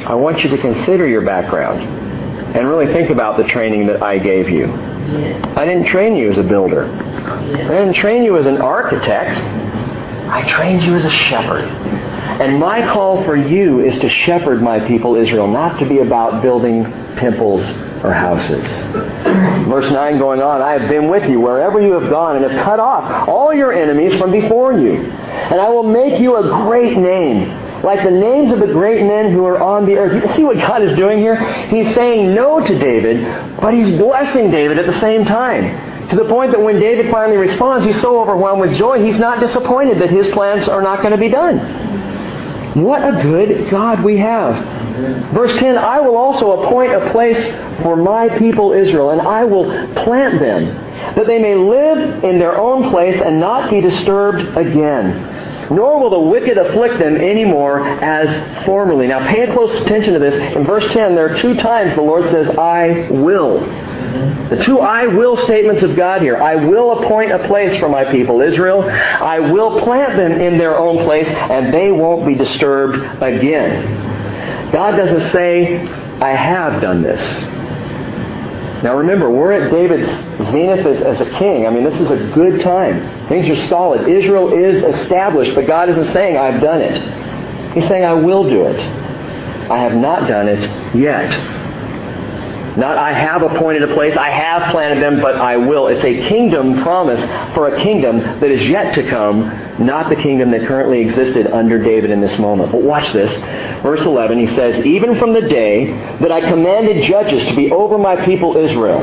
[0.07, 4.19] I want you to consider your background and really think about the training that I
[4.19, 4.96] gave you.
[5.07, 6.87] I didn't train you as a builder.
[6.87, 9.39] I didn't train you as an architect.
[10.29, 11.65] I trained you as a shepherd.
[11.65, 16.43] And my call for you is to shepherd my people Israel, not to be about
[16.43, 16.85] building
[17.17, 17.63] temples
[18.05, 18.67] or houses.
[19.69, 22.65] Verse 9 going on, I have been with you wherever you have gone and have
[22.65, 24.97] cut off all your enemies from before you.
[24.97, 29.33] And I will make you a great name like the names of the great men
[29.33, 30.23] who are on the earth.
[30.29, 31.37] You see what God is doing here?
[31.69, 36.09] He's saying no to David, but he's blessing David at the same time.
[36.09, 39.41] To the point that when David finally responds, he's so overwhelmed with joy, he's not
[39.41, 42.83] disappointed that his plans are not going to be done.
[42.83, 45.33] What a good God we have.
[45.35, 47.39] Verse 10 I will also appoint a place
[47.83, 49.65] for my people Israel, and I will
[50.05, 50.67] plant them,
[51.17, 56.11] that they may live in their own place and not be disturbed again nor will
[56.11, 59.07] the wicked afflict them any more as formerly.
[59.07, 60.35] Now pay close attention to this.
[60.57, 63.61] In verse 10, there are two times the Lord says, I will.
[64.49, 66.37] The two I will statements of God here.
[66.37, 68.83] I will appoint a place for my people Israel.
[68.83, 74.73] I will plant them in their own place, and they won't be disturbed again.
[74.73, 77.21] God doesn't say, I have done this.
[78.87, 80.07] Now remember, we're at David's
[80.53, 81.67] zenith as, as, a king.
[81.67, 83.27] I mean, this is a good time.
[83.27, 84.09] Things are solid.
[84.09, 87.73] Israel is established, but God isn't saying, I've done it.
[87.75, 88.79] He's saying, I will do it.
[89.69, 91.56] I have not done it yet.
[92.77, 95.89] Not I have appointed a place, I have planted them, but I will.
[95.89, 97.21] It's a kingdom promise
[97.55, 101.83] for a kingdom that is yet to come, not the kingdom that currently existed under
[101.83, 102.73] David in this moment.
[102.73, 103.31] But watch this.
[103.83, 105.87] Verse 11, he says, Even from the day
[106.21, 109.01] that I commanded judges to be over my people Israel,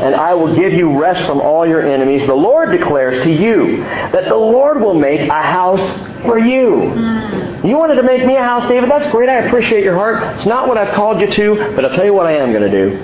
[0.00, 2.26] and I will give you rest from all your enemies.
[2.26, 5.80] The Lord declares to you that the Lord will make a house
[6.24, 6.90] for you.
[6.90, 7.66] Hmm.
[7.66, 8.90] You wanted to make me a house, David?
[8.90, 9.28] That's great.
[9.28, 10.36] I appreciate your heart.
[10.36, 12.70] It's not what I've called you to, but I'll tell you what I am going
[12.70, 12.98] to do.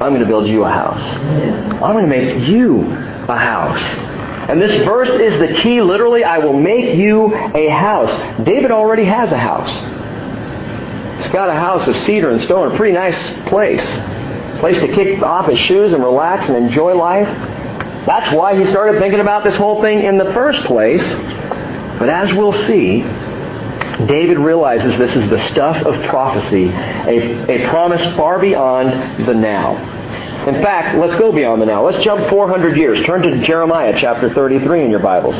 [0.00, 1.02] I'm going to build you a house.
[1.02, 1.82] Hmm.
[1.82, 3.82] I'm going to make you a house.
[4.48, 5.82] And this verse is the key.
[5.82, 8.12] Literally, I will make you a house.
[8.44, 9.72] David already has a house.
[11.16, 13.84] He's got a house of cedar and stone, a pretty nice place
[14.60, 17.28] place to kick off his shoes and relax and enjoy life.
[18.06, 21.02] That's why he started thinking about this whole thing in the first place.
[21.98, 23.02] But as we'll see,
[24.06, 29.76] David realizes this is the stuff of prophecy, a, a promise far beyond the now.
[30.46, 31.84] In fact, let's go beyond the now.
[31.84, 33.04] Let's jump 400 years.
[33.06, 35.36] Turn to Jeremiah chapter 33 in your Bibles.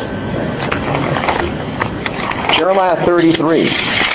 [2.57, 4.06] Jeremiah 33.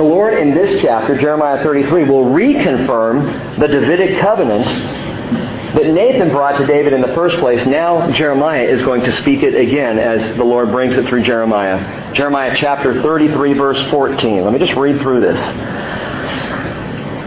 [0.00, 6.56] The Lord in this chapter, Jeremiah 33, will reconfirm the Davidic covenant that Nathan brought
[6.56, 7.66] to David in the first place.
[7.66, 12.14] Now Jeremiah is going to speak it again as the Lord brings it through Jeremiah.
[12.14, 14.42] Jeremiah chapter 33, verse 14.
[14.42, 15.38] Let me just read through this.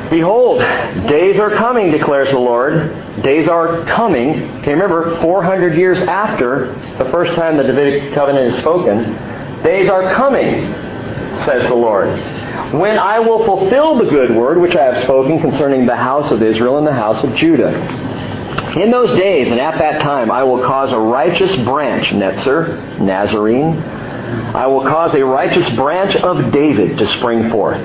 [0.10, 0.58] Behold,
[1.08, 3.22] days are coming, declares the Lord.
[3.22, 4.50] Days are coming.
[4.62, 9.14] Okay, remember, 400 years after the first time the Davidic covenant is spoken,
[9.62, 10.74] days are coming,
[11.46, 12.43] says the Lord
[12.74, 16.42] when I will fulfill the good word which I have spoken concerning the house of
[16.42, 17.72] Israel and the house of Judah.
[18.80, 23.78] In those days and at that time I will cause a righteous branch, Netzer, Nazarene,
[24.56, 27.82] I will cause a righteous branch of David to spring forth.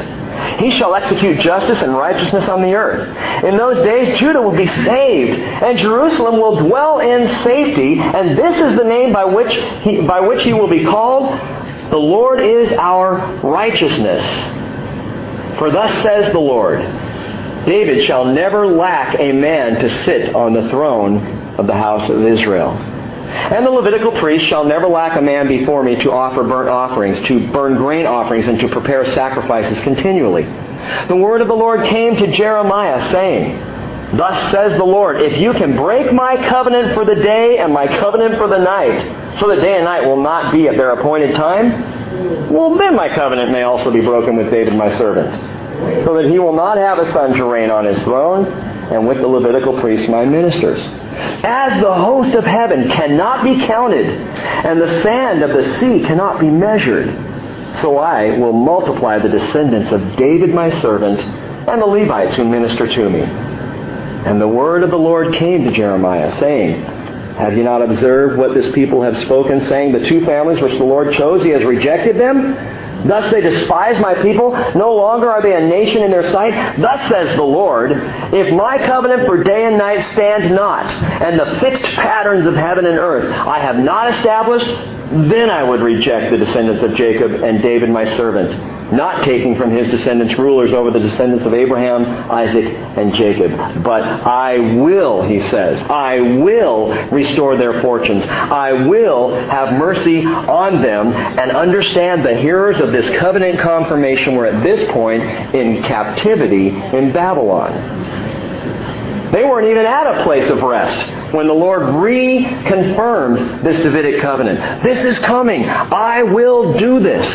[0.60, 3.44] He shall execute justice and righteousness on the earth.
[3.44, 8.56] In those days Judah will be saved, and Jerusalem will dwell in safety, and this
[8.56, 9.52] is the name by which
[9.82, 11.32] he, by which he will be called.
[11.90, 14.22] The Lord is our righteousness.
[15.58, 16.80] For thus says the Lord,
[17.66, 22.24] David shall never lack a man to sit on the throne of the house of
[22.24, 22.70] Israel.
[22.70, 27.20] And the Levitical priest shall never lack a man before me to offer burnt offerings,
[27.28, 30.44] to burn grain offerings, and to prepare sacrifices continually.
[31.08, 33.58] The word of the Lord came to Jeremiah, saying,
[34.16, 37.86] Thus says the Lord, if you can break my covenant for the day and my
[37.86, 41.36] covenant for the night, so that day and night will not be at their appointed
[41.36, 46.30] time, well, then my covenant may also be broken with David my servant, so that
[46.30, 49.78] he will not have a son to reign on his throne, and with the Levitical
[49.78, 50.80] priests my ministers.
[51.44, 56.40] As the host of heaven cannot be counted, and the sand of the sea cannot
[56.40, 57.08] be measured,
[57.82, 62.86] so I will multiply the descendants of David my servant and the Levites who minister
[62.86, 63.47] to me.
[64.26, 66.82] And the word of the Lord came to Jeremiah, saying,
[67.36, 70.84] Have you not observed what this people have spoken, saying, The two families which the
[70.84, 72.54] Lord chose, he has rejected them?
[73.06, 74.50] Thus they despise my people.
[74.74, 76.80] No longer are they a nation in their sight.
[76.80, 80.90] Thus says the Lord, If my covenant for day and night stand not,
[81.22, 85.80] and the fixed patterns of heaven and earth I have not established, then I would
[85.80, 90.72] reject the descendants of Jacob and David my servant not taking from his descendants rulers
[90.72, 93.82] over the descendants of Abraham, Isaac, and Jacob.
[93.82, 98.24] But I will, he says, I will restore their fortunes.
[98.26, 104.46] I will have mercy on them and understand the hearers of this covenant confirmation were
[104.46, 105.22] at this point
[105.54, 108.28] in captivity in Babylon.
[109.32, 114.82] They weren't even at a place of rest when the Lord reconfirms this Davidic covenant.
[114.82, 115.68] This is coming.
[115.68, 117.26] I will do this.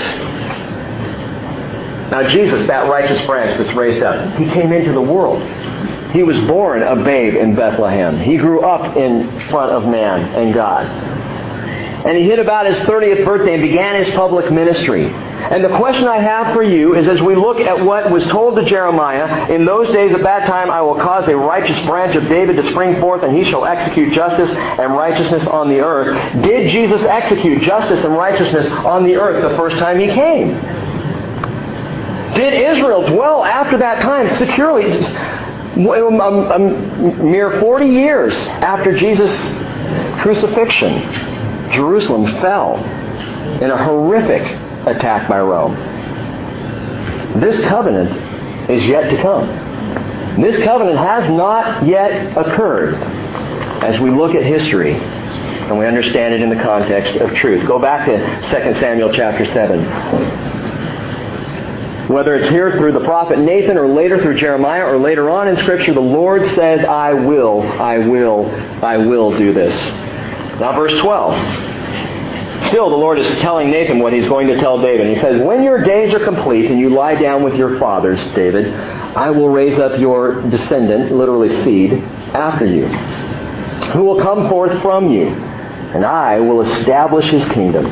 [2.13, 5.41] Now, Jesus, that righteous branch that's raised up, he came into the world.
[6.11, 8.19] He was born a babe in Bethlehem.
[8.19, 10.85] He grew up in front of man and God.
[12.05, 15.07] And he hit about his 30th birthday and began his public ministry.
[15.07, 18.57] And the question I have for you is as we look at what was told
[18.57, 22.29] to Jeremiah, in those days at that time I will cause a righteous branch of
[22.29, 26.43] David to spring forth, and he shall execute justice and righteousness on the earth.
[26.43, 30.53] Did Jesus execute justice and righteousness on the earth the first time he came?
[32.35, 34.91] Did Israel dwell after that time securely?
[35.75, 39.35] A, mere 40 years after Jesus'
[40.21, 40.99] crucifixion,
[41.71, 42.77] Jerusalem fell
[43.61, 44.43] in a horrific
[44.87, 45.75] attack by Rome.
[47.39, 48.11] This covenant
[48.69, 49.47] is yet to come.
[50.41, 52.95] This covenant has not yet occurred
[53.83, 57.65] as we look at history and we understand it in the context of truth.
[57.67, 60.42] Go back to 2 Samuel chapter 7.
[62.07, 65.55] Whether it's here through the prophet Nathan or later through Jeremiah or later on in
[65.57, 68.49] Scripture, the Lord says, I will, I will,
[68.83, 69.73] I will do this.
[70.59, 71.73] Now, verse 12.
[72.67, 75.15] Still, the Lord is telling Nathan what he's going to tell David.
[75.15, 78.73] He says, When your days are complete and you lie down with your fathers, David,
[78.73, 82.87] I will raise up your descendant, literally seed, after you,
[83.93, 87.85] who will come forth from you, and I will establish his kingdom.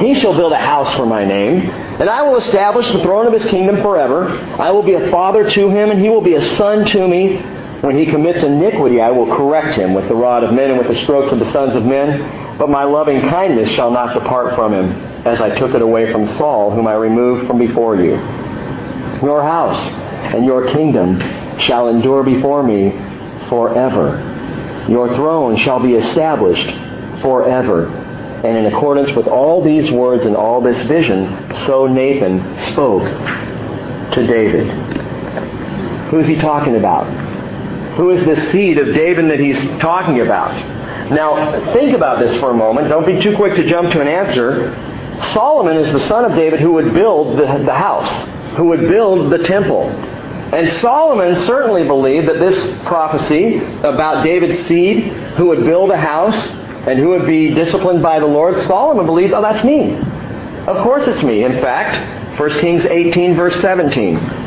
[0.00, 3.32] He shall build a house for my name and I will establish the throne of
[3.32, 4.28] his kingdom forever.
[4.60, 7.38] I will be a father to him, and he will be a son to me.
[7.80, 10.88] When he commits iniquity, I will correct him with the rod of men and with
[10.88, 12.58] the strokes of the sons of men.
[12.58, 14.92] But my loving kindness shall not depart from him,
[15.26, 18.12] as I took it away from Saul, whom I removed from before you.
[19.22, 19.78] Your house
[20.34, 21.18] and your kingdom
[21.58, 22.90] shall endure before me
[23.48, 24.84] forever.
[24.90, 26.68] Your throne shall be established
[27.22, 28.05] forever.
[28.46, 33.02] And in accordance with all these words and all this vision, so Nathan spoke
[34.12, 34.68] to David.
[36.10, 37.06] Who's he talking about?
[37.96, 40.52] Who is the seed of David that he's talking about?
[41.10, 42.88] Now, think about this for a moment.
[42.88, 44.70] Don't be too quick to jump to an answer.
[45.32, 49.32] Solomon is the son of David who would build the, the house, who would build
[49.32, 49.90] the temple.
[49.90, 56.36] And Solomon certainly believed that this prophecy about David's seed who would build a house
[56.86, 59.96] and who would be disciplined by the Lord, Solomon believed, oh, that's me.
[60.66, 61.44] Of course it's me.
[61.44, 64.44] In fact, 1 Kings 18, verse 17.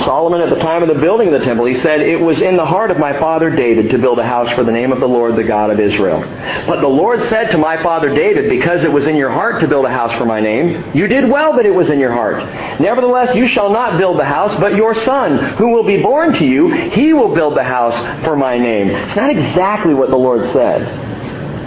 [0.00, 2.56] Solomon, at the time of the building of the temple, he said, It was in
[2.56, 5.06] the heart of my father David to build a house for the name of the
[5.06, 6.20] Lord, the God of Israel.
[6.66, 9.68] But the Lord said to my father David, Because it was in your heart to
[9.68, 12.38] build a house for my name, you did well that it was in your heart.
[12.80, 16.44] Nevertheless, you shall not build the house, but your son, who will be born to
[16.46, 18.88] you, he will build the house for my name.
[18.88, 21.01] It's not exactly what the Lord said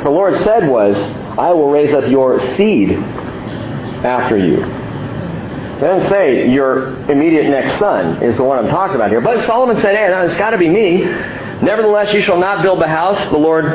[0.05, 0.95] the Lord said was,
[1.37, 4.63] I will raise up your seed after you.
[4.63, 9.19] It doesn't say your immediate next son is the one I'm talking about here.
[9.19, 10.99] But Solomon said, hey, it's got to be me.
[10.99, 13.19] Nevertheless, you shall not build the house.
[13.29, 13.65] The Lord,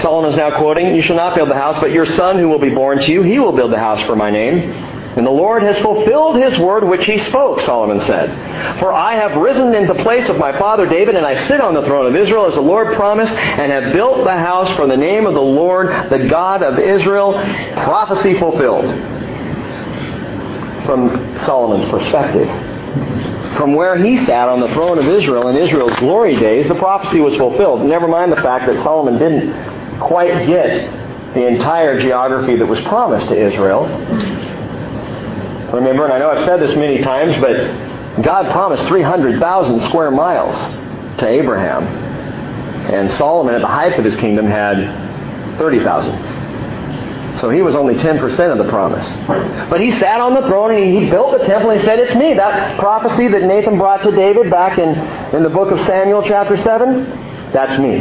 [0.00, 2.60] Solomon is now quoting, you shall not build the house, but your son who will
[2.60, 4.95] be born to you, he will build the house for my name.
[5.16, 8.78] And the Lord has fulfilled his word which he spoke, Solomon said.
[8.80, 11.72] For I have risen in the place of my father David, and I sit on
[11.72, 14.96] the throne of Israel as the Lord promised, and have built the house for the
[14.96, 17.32] name of the Lord, the God of Israel.
[17.32, 18.84] Prophecy fulfilled.
[20.84, 21.08] From
[21.46, 22.46] Solomon's perspective.
[23.56, 27.20] From where he sat on the throne of Israel in Israel's glory days, the prophecy
[27.20, 27.86] was fulfilled.
[27.86, 33.28] Never mind the fact that Solomon didn't quite get the entire geography that was promised
[33.28, 33.86] to Israel.
[35.76, 40.56] Remember, and I know I've said this many times, but God promised 300,000 square miles
[41.18, 41.84] to Abraham.
[42.92, 47.36] And Solomon, at the height of his kingdom, had 30,000.
[47.38, 49.06] So he was only 10% of the promise.
[49.68, 52.14] But he sat on the throne and he built the temple and he said, It's
[52.16, 52.32] me.
[52.32, 54.88] That prophecy that Nathan brought to David back in,
[55.36, 57.04] in the book of Samuel, chapter 7,
[57.52, 57.98] that's me.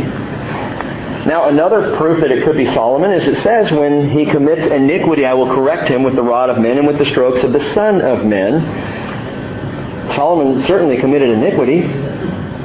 [1.25, 5.25] Now, another proof that it could be Solomon is it says, When he commits iniquity,
[5.25, 7.73] I will correct him with the rod of men and with the strokes of the
[7.73, 10.13] Son of Men.
[10.13, 11.81] Solomon certainly committed iniquity.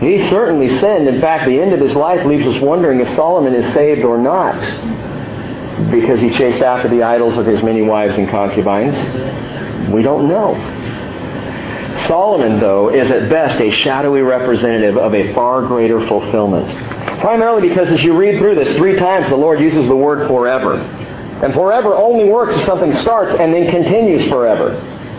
[0.01, 1.09] He certainly sinned.
[1.09, 4.19] In fact, the end of his life leaves us wondering if Solomon is saved or
[4.19, 4.61] not
[5.91, 8.97] because he chased after the idols of his many wives and concubines.
[9.91, 10.55] We don't know.
[12.07, 16.69] Solomon, though, is at best a shadowy representative of a far greater fulfillment.
[17.19, 20.75] Primarily because as you read through this, three times the Lord uses the word forever.
[20.75, 24.73] And forever only works if something starts and then continues forever.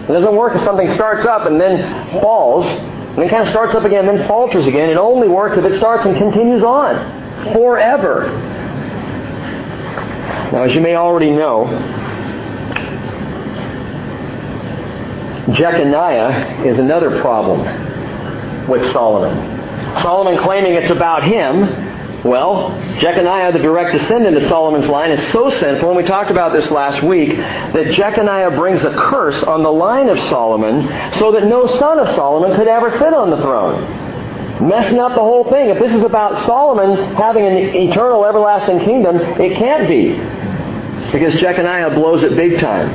[0.03, 3.75] It doesn't work if something starts up and then falls, and then kind of starts
[3.75, 4.89] up again and then falters again.
[4.89, 7.53] It only works if it starts and continues on.
[7.53, 8.27] Forever.
[10.51, 11.65] Now, as you may already know,
[15.53, 17.61] Jeconiah is another problem
[18.67, 19.60] with Solomon.
[20.01, 21.99] Solomon claiming it's about him.
[22.23, 22.69] Well,
[22.99, 26.69] Jeconiah, the direct descendant of Solomon's line, is so sinful, and we talked about this
[26.69, 31.65] last week, that Jeconiah brings a curse on the line of Solomon so that no
[31.79, 34.67] son of Solomon could ever sit on the throne.
[34.69, 35.69] Messing up the whole thing.
[35.69, 40.13] If this is about Solomon having an eternal, everlasting kingdom, it can't be.
[41.11, 42.91] Because Jeconiah blows it big time.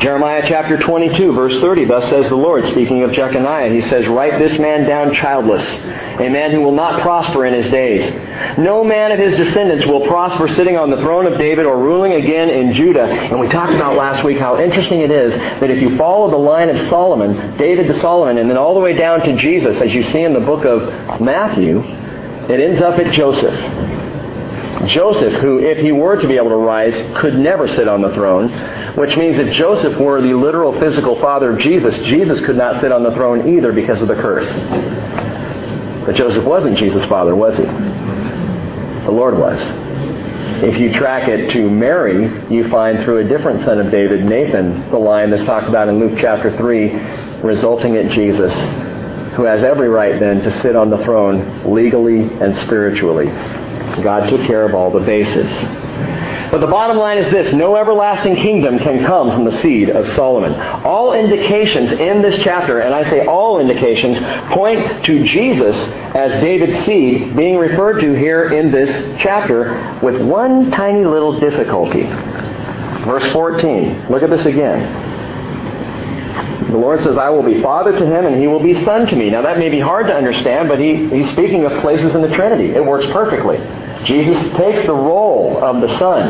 [0.00, 4.38] Jeremiah chapter 22, verse 30, thus says the Lord, speaking of Jeconiah, he says, Write
[4.38, 8.12] this man down childless, a man who will not prosper in his days.
[8.58, 12.12] No man of his descendants will prosper sitting on the throne of David or ruling
[12.12, 13.06] again in Judah.
[13.06, 16.36] And we talked about last week how interesting it is that if you follow the
[16.36, 19.94] line of Solomon, David to Solomon, and then all the way down to Jesus, as
[19.94, 23.93] you see in the book of Matthew, it ends up at Joseph.
[24.88, 28.12] Joseph, who, if he were to be able to rise, could never sit on the
[28.14, 28.48] throne,
[28.96, 32.92] which means if Joseph were the literal physical father of Jesus, Jesus could not sit
[32.92, 34.48] on the throne either because of the curse.
[36.06, 37.64] But Joseph wasn't Jesus' father, was he?
[37.64, 39.60] The Lord was.
[40.62, 42.24] If you track it to Mary,
[42.54, 45.98] you find through a different son of David, Nathan, the line that's talked about in
[45.98, 48.52] Luke chapter 3, resulting at Jesus,
[49.34, 53.28] who has every right then to sit on the throne legally and spiritually.
[54.02, 55.50] God took care of all the bases.
[56.50, 60.06] But the bottom line is this no everlasting kingdom can come from the seed of
[60.14, 60.54] Solomon.
[60.84, 64.18] All indications in this chapter, and I say all indications,
[64.52, 65.76] point to Jesus
[66.14, 72.04] as David's seed being referred to here in this chapter with one tiny little difficulty.
[73.04, 74.08] Verse 14.
[74.08, 75.13] Look at this again.
[76.70, 79.16] The Lord says, I will be father to him and he will be son to
[79.16, 79.30] me.
[79.30, 82.28] Now that may be hard to understand, but he, he's speaking of places in the
[82.28, 82.70] Trinity.
[82.70, 83.58] It works perfectly.
[84.04, 86.28] Jesus takes the role of the Son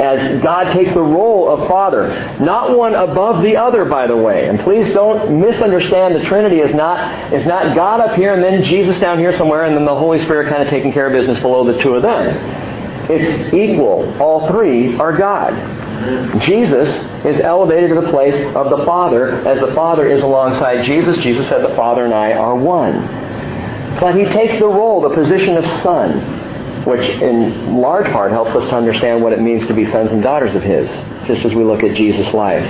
[0.00, 2.08] as God takes the role of Father.
[2.40, 4.48] Not one above the other, by the way.
[4.48, 8.64] And please don't misunderstand the Trinity is not, is not God up here and then
[8.64, 11.38] Jesus down here somewhere and then the Holy Spirit kind of taking care of business
[11.40, 12.70] below the two of them.
[13.10, 14.20] It's equal.
[14.20, 15.52] All three are God.
[16.40, 16.88] Jesus
[17.24, 21.22] is elevated to the place of the Father as the Father is alongside Jesus.
[21.22, 23.06] Jesus said the Father and I are one.
[24.00, 26.40] But he takes the role, the position of Son
[26.84, 30.20] which in large part helps us to understand what it means to be sons and
[30.20, 30.88] daughters of His,
[31.28, 32.66] just as we look at Jesus' life.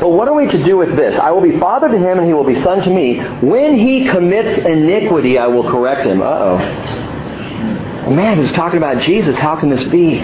[0.00, 1.18] Well, what are we to do with this?
[1.18, 3.18] I will be father to him and he will be son to me.
[3.40, 6.20] When he commits iniquity, I will correct him.
[6.20, 6.58] Uh-oh.
[8.10, 9.38] Man, he's talking about Jesus.
[9.38, 10.18] How can this be?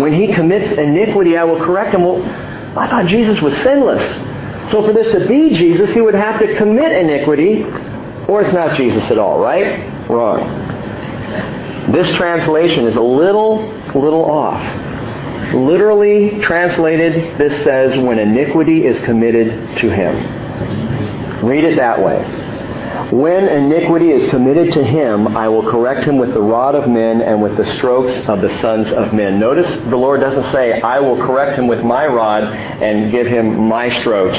[0.00, 2.04] When he commits iniquity, I will correct him.
[2.04, 2.22] Well,
[2.78, 4.02] I thought Jesus was sinless.
[4.70, 7.64] So for this to be Jesus, he would have to commit iniquity,
[8.28, 10.08] or it's not Jesus at all, right?
[10.08, 11.92] Wrong.
[11.92, 14.62] This translation is a little, little off.
[15.54, 21.44] Literally translated, this says, when iniquity is committed to him.
[21.44, 22.49] Read it that way.
[23.10, 27.22] When iniquity is committed to him, I will correct him with the rod of men
[27.22, 29.40] and with the strokes of the sons of men.
[29.40, 33.68] Notice the Lord doesn't say, I will correct him with my rod and give him
[33.68, 34.38] my strokes.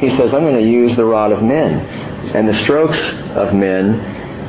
[0.00, 1.86] He says, I'm going to use the rod of men
[2.34, 2.98] and the strokes
[3.34, 4.00] of men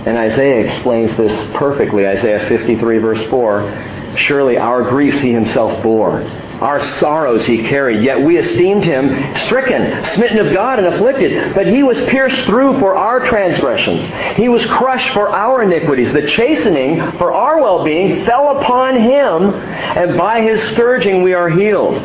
[0.05, 2.05] and Isaiah explains this perfectly.
[2.05, 4.15] Isaiah 53 verse 4.
[4.17, 6.21] Surely our griefs he himself bore.
[6.63, 11.53] Our sorrows he carried, yet we esteemed him stricken, smitten of God, and afflicted.
[11.53, 14.37] But he was pierced through for our transgressions.
[14.37, 16.13] He was crushed for our iniquities.
[16.13, 22.01] The chastening for our well-being fell upon him, and by his scourging we are healed.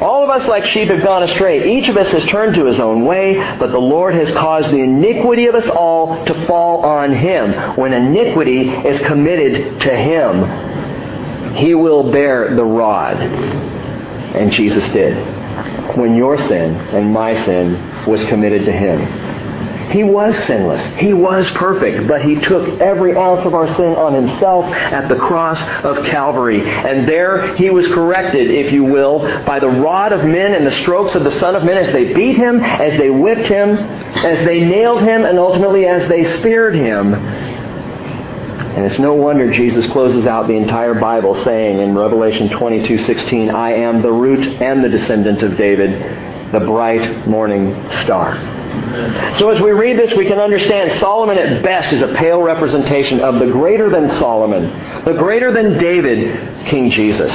[0.00, 1.76] All of us like sheep have gone astray.
[1.76, 4.82] Each of us has turned to his own way, but the Lord has caused the
[4.82, 7.76] iniquity of us all to fall on him.
[7.76, 13.74] When iniquity is committed to him, he will bear the rod.
[14.34, 15.16] And Jesus did.
[15.96, 19.36] When your sin and my sin was committed to him.
[19.90, 20.84] He was sinless.
[21.00, 25.16] He was perfect, but he took every ounce of our sin on himself at the
[25.16, 26.60] cross of Calvary.
[26.60, 30.72] And there he was corrected, if you will, by the rod of men and the
[30.72, 34.44] strokes of the Son of Men as they beat him, as they whipped him, as
[34.44, 37.14] they nailed him, and ultimately as they speared him.
[38.76, 43.72] And it's no wonder Jesus closes out the entire Bible saying in Revelation 22:16, "I
[43.72, 48.36] am the root and the descendant of David, the bright morning star."
[49.36, 53.20] So as we read this, we can understand Solomon at best is a pale representation
[53.20, 54.70] of the greater than Solomon,
[55.06, 57.32] the greater than David, King Jesus,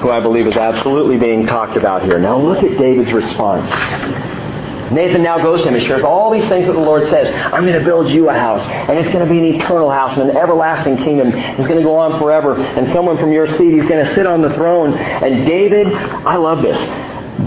[0.00, 2.20] who I believe is absolutely being talked about here.
[2.20, 3.68] Now look at David's response.
[4.90, 7.32] Nathan now goes to him and shares all these things that the Lord says.
[7.52, 10.16] I'm going to build you a house, and it's going to be an eternal house
[10.16, 11.28] and an everlasting kingdom.
[11.28, 14.26] It's going to go on forever, and someone from your seed is going to sit
[14.26, 14.94] on the throne.
[14.94, 16.78] And David, I love this.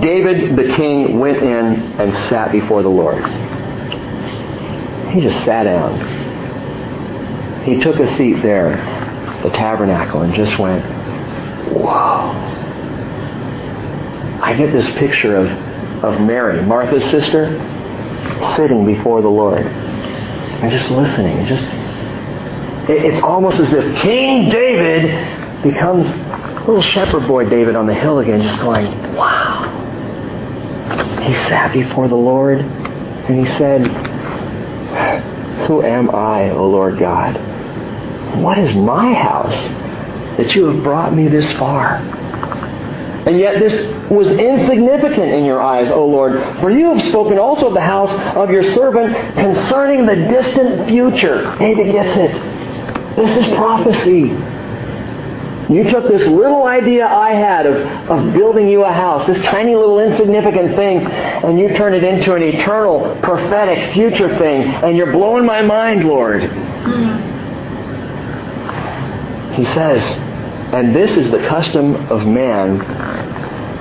[0.02, 3.24] David the king went in and sat before the Lord.
[5.14, 6.24] He just sat down.
[7.64, 8.72] He took a seat there,
[9.44, 10.84] the tabernacle, and just went,
[11.74, 12.32] Whoa.
[14.41, 15.48] I get this picture of,
[16.04, 17.58] of Mary, Martha's sister,
[18.56, 21.45] sitting before the Lord and just listening.
[21.45, 21.64] Just
[22.89, 26.06] it, it's almost as if King David becomes
[26.68, 28.86] little shepherd boy David on the hill again, just going,
[29.16, 29.80] Wow.
[31.22, 33.88] He sat before the Lord and he said,
[35.68, 37.36] Who am I, O Lord God?
[38.41, 39.56] What is my house
[40.38, 41.99] that you have brought me this far?
[43.26, 47.67] And yet this was insignificant in your eyes, O Lord, for you have spoken also
[47.67, 51.55] of the house of your servant concerning the distant future.
[51.57, 52.32] David gets it.
[53.15, 54.36] This is prophecy.
[55.74, 57.76] You took this little idea I had of,
[58.09, 62.36] of building you a house, this tiny little insignificant thing, and you turned it into
[62.36, 66.41] an eternal, prophetic, future thing, and you're blowing my mind, Lord.
[66.41, 67.32] Mm-hmm.
[69.53, 70.03] He says,
[70.74, 72.82] and this is the custom of man,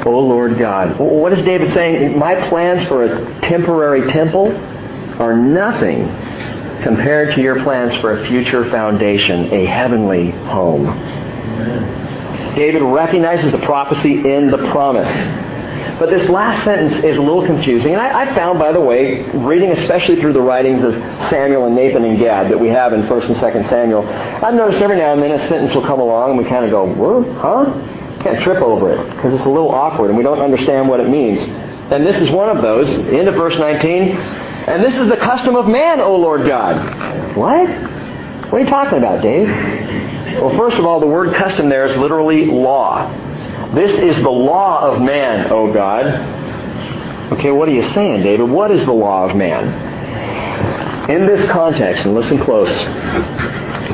[0.05, 0.99] O Lord God.
[0.99, 2.19] What is David saying?
[2.19, 4.53] My plans for a temporary temple
[5.21, 6.07] are nothing
[6.83, 10.87] compared to your plans for a future foundation, a heavenly home.
[12.57, 15.11] David recognizes the prophecy in the promise.
[15.99, 17.93] But this last sentence is a little confusing.
[17.93, 20.95] And I, I, found, by the way, reading especially through the writings of
[21.31, 24.83] Samuel and Nathan and Gad that we have in 1st and 2nd Samuel, I've noticed
[24.83, 27.33] every now and then a sentence will come along and we kind of go?
[27.35, 27.92] Huh?
[28.23, 31.09] Can't trip over it because it's a little awkward and we don't understand what it
[31.09, 31.41] means.
[31.93, 32.89] And this is one of those.
[32.89, 34.17] End of verse 19.
[34.17, 37.37] And this is the custom of man, O Lord God.
[37.37, 37.69] What?
[37.69, 39.49] What are you talking about, Dave?
[40.41, 43.11] Well, first of all, the word custom there is literally law.
[43.75, 46.07] This is the law of man, O God.
[47.33, 48.49] Okay, what are you saying, David?
[48.49, 51.11] What is the law of man?
[51.11, 52.71] In this context, and listen close,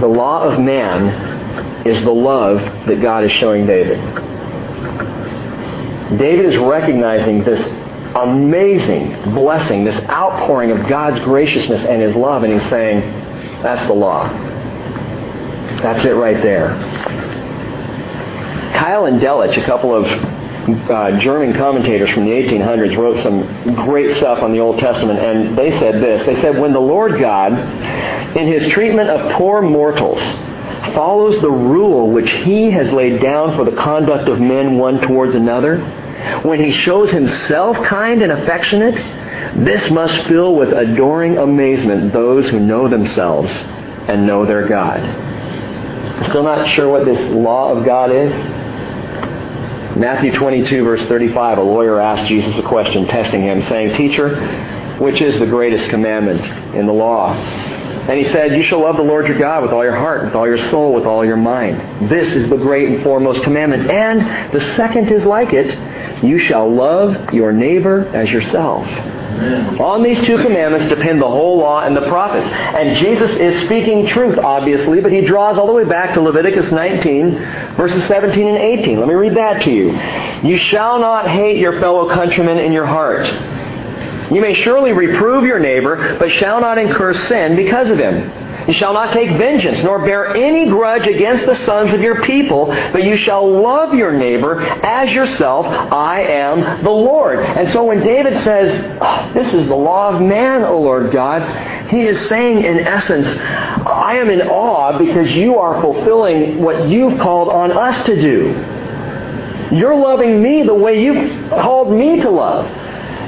[0.01, 1.28] the law of man
[1.89, 3.99] is the love that God is showing David.
[6.19, 7.61] David is recognizing this
[8.15, 13.01] amazing blessing, this outpouring of God's graciousness and His love, and he's saying,
[13.63, 14.29] that's the law.
[15.83, 16.71] That's it right there.
[18.75, 20.07] Keil and Delitzsch, a couple of
[20.91, 25.59] uh, German commentators from the 1800s, wrote some great stuff on the Old Testament, and
[25.59, 26.25] they said this.
[26.25, 27.53] They said, when the Lord God,
[28.37, 30.21] in his treatment of poor mortals,
[30.95, 35.35] follows the rule which he has laid down for the conduct of men one towards
[35.35, 35.79] another,
[36.43, 38.95] when he shows himself kind and affectionate,
[39.65, 45.01] this must fill with adoring amazement those who know themselves and know their God.
[46.27, 48.33] Still not sure what this law of God is?
[49.97, 54.37] Matthew 22, verse 35, a lawyer asked Jesus a question, testing him, saying, Teacher,
[54.99, 57.35] which is the greatest commandment in the law?
[58.09, 60.35] And he said, You shall love the Lord your God with all your heart, with
[60.35, 62.09] all your soul, with all your mind.
[62.09, 63.91] This is the great and foremost commandment.
[63.91, 65.77] And the second is like it
[66.25, 68.87] you shall love your neighbor as yourself.
[69.79, 72.49] On these two commandments depend the whole law and the prophets.
[72.49, 76.73] And Jesus is speaking truth, obviously, but he draws all the way back to Leviticus
[76.73, 77.35] 19,
[77.77, 78.99] verses 17 and 18.
[78.99, 79.93] Let me read that to you.
[80.49, 83.27] You shall not hate your fellow countrymen in your heart.
[84.31, 88.31] You may surely reprove your neighbor, but shall not incur sin because of him.
[88.67, 92.67] You shall not take vengeance, nor bear any grudge against the sons of your people,
[92.67, 95.67] but you shall love your neighbor as yourself.
[95.67, 97.39] I am the Lord.
[97.39, 101.89] And so when David says, oh, This is the law of man, O Lord God,
[101.89, 107.19] he is saying in essence, I am in awe because you are fulfilling what you've
[107.19, 109.77] called on us to do.
[109.77, 112.67] You're loving me the way you've called me to love.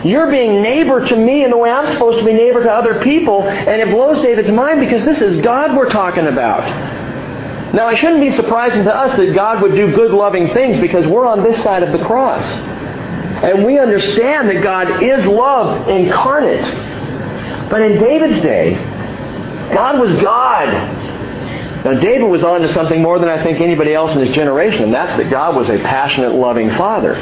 [0.04, 3.02] You're being neighbor to me in the way I'm supposed to be neighbor to other
[3.02, 6.64] people, and it blows David's mind because this is God we're talking about.
[7.74, 11.06] Now, it shouldn't be surprising to us that God would do good, loving things because
[11.06, 12.44] we're on this side of the cross.
[12.44, 16.64] And we understand that God is love incarnate.
[17.70, 18.74] But in David's day,
[19.72, 20.68] God was God.
[21.84, 24.82] Now, David was on to something more than I think anybody else in his generation,
[24.82, 27.14] and that's that God was a passionate, loving father.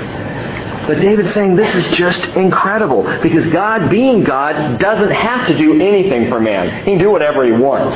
[0.88, 5.78] But David's saying this is just incredible because God, being God, doesn't have to do
[5.82, 6.84] anything for man.
[6.86, 7.94] He can do whatever he wants.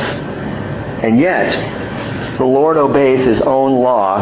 [1.02, 4.18] And yet, the Lord obeys his own law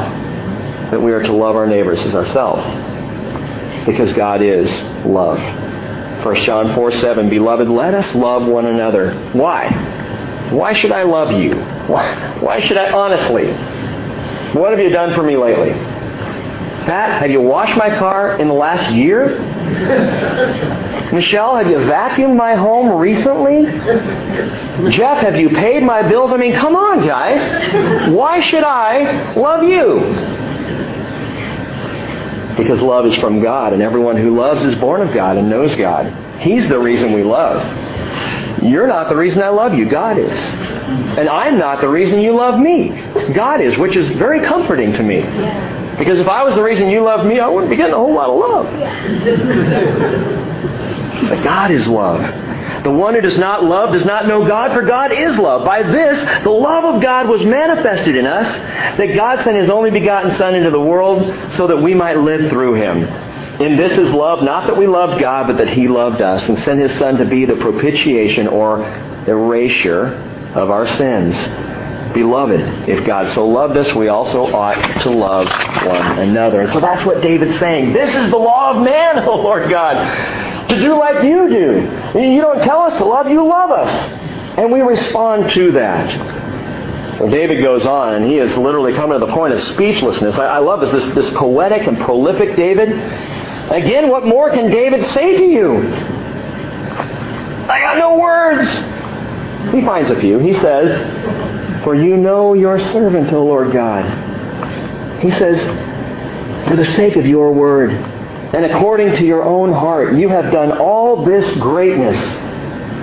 [0.93, 2.65] that we are to love our neighbors as ourselves
[3.87, 4.71] because God is
[5.05, 5.39] love.
[6.25, 9.33] 1 John 4 7, Beloved, let us love one another.
[9.33, 9.69] Why?
[10.53, 11.55] Why should I love you?
[11.89, 13.53] Why, why should I honestly?
[14.53, 15.71] What have you done for me lately?
[16.87, 19.39] Pat, have you washed my car in the last year?
[21.13, 23.65] Michelle, have you vacuumed my home recently?
[24.91, 26.33] Jeff, have you paid my bills?
[26.33, 28.11] I mean, come on, guys.
[28.13, 30.01] Why should I love you?
[32.57, 35.75] Because love is from God, and everyone who loves is born of God and knows
[35.75, 36.41] God.
[36.41, 37.63] He's the reason we love.
[38.63, 39.89] You're not the reason I love you.
[39.89, 40.39] God is.
[40.39, 42.91] And I'm not the reason you love me.
[43.33, 45.21] God is, which is very comforting to me.
[46.01, 48.15] Because if I was the reason you loved me, I wouldn't be getting a whole
[48.15, 48.65] lot of love.
[51.29, 52.23] but God is love.
[52.85, 55.67] The one who does not love does not know God, for God is love.
[55.67, 58.47] By this, the love of God was manifested in us,
[58.97, 62.49] that God sent His only begotten Son into the world so that we might live
[62.49, 63.05] through Him.
[63.05, 66.59] And this is love, not that we loved God, but that He loved us and
[66.61, 68.83] sent His Son to be the propitiation or
[69.27, 70.15] erasure
[70.55, 71.37] of our sins.
[72.13, 75.47] Beloved, if God so loved us, we also ought to love
[75.87, 76.63] one another.
[76.63, 77.93] And so that's what David's saying.
[77.93, 82.21] This is the law of man, O Lord God, to do like you do.
[82.21, 83.91] You don't tell us to love, you love us.
[84.59, 86.39] And we respond to that.
[87.29, 90.39] David goes on, and he is literally coming to the point of speechlessness.
[90.39, 92.89] I, I love this, this, this poetic and prolific David.
[92.89, 95.93] Again, what more can David say to you?
[97.69, 98.69] I got no words.
[99.75, 100.39] He finds a few.
[100.39, 101.50] He says,
[101.85, 105.21] For you know your servant, O Lord God.
[105.21, 105.59] He says,
[106.69, 110.79] For the sake of your word, and according to your own heart, you have done
[110.79, 112.19] all this greatness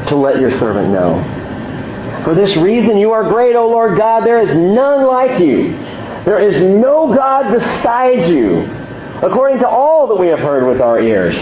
[0.09, 2.23] to let your servant know.
[2.23, 4.25] For this reason you are great, O Lord God.
[4.25, 5.71] There is none like you.
[6.25, 8.63] There is no God besides you,
[9.21, 11.37] according to all that we have heard with our ears.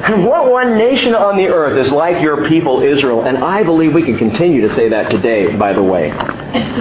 [0.00, 3.22] And what one nation on the earth is like your people Israel?
[3.22, 6.10] And I believe we can continue to say that today, by the way.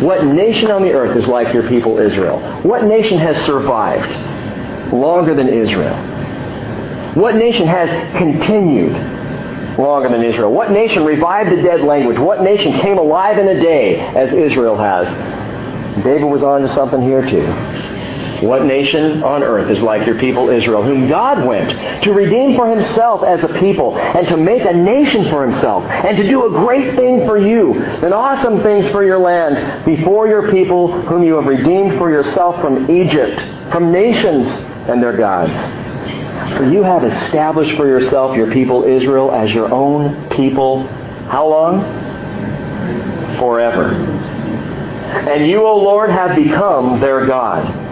[0.01, 2.39] What nation on the earth is like your people Israel?
[2.61, 5.95] What nation has survived longer than Israel?
[7.15, 8.93] What nation has continued
[9.79, 10.53] longer than Israel?
[10.53, 12.19] What nation revived the dead language?
[12.19, 15.07] What nation came alive in a day as Israel has?
[16.03, 17.96] David was on to something here too.
[18.41, 22.69] What nation on earth is like your people Israel, whom God went to redeem for
[22.69, 26.49] himself as a people, and to make a nation for himself, and to do a
[26.49, 31.35] great thing for you, and awesome things for your land, before your people, whom you
[31.35, 34.47] have redeemed for yourself from Egypt, from nations
[34.87, 35.53] and their gods?
[36.57, 40.87] For you have established for yourself your people Israel as your own people.
[41.27, 41.81] How long?
[43.39, 43.93] Forever.
[45.07, 47.86] And you, O Lord, have become their God.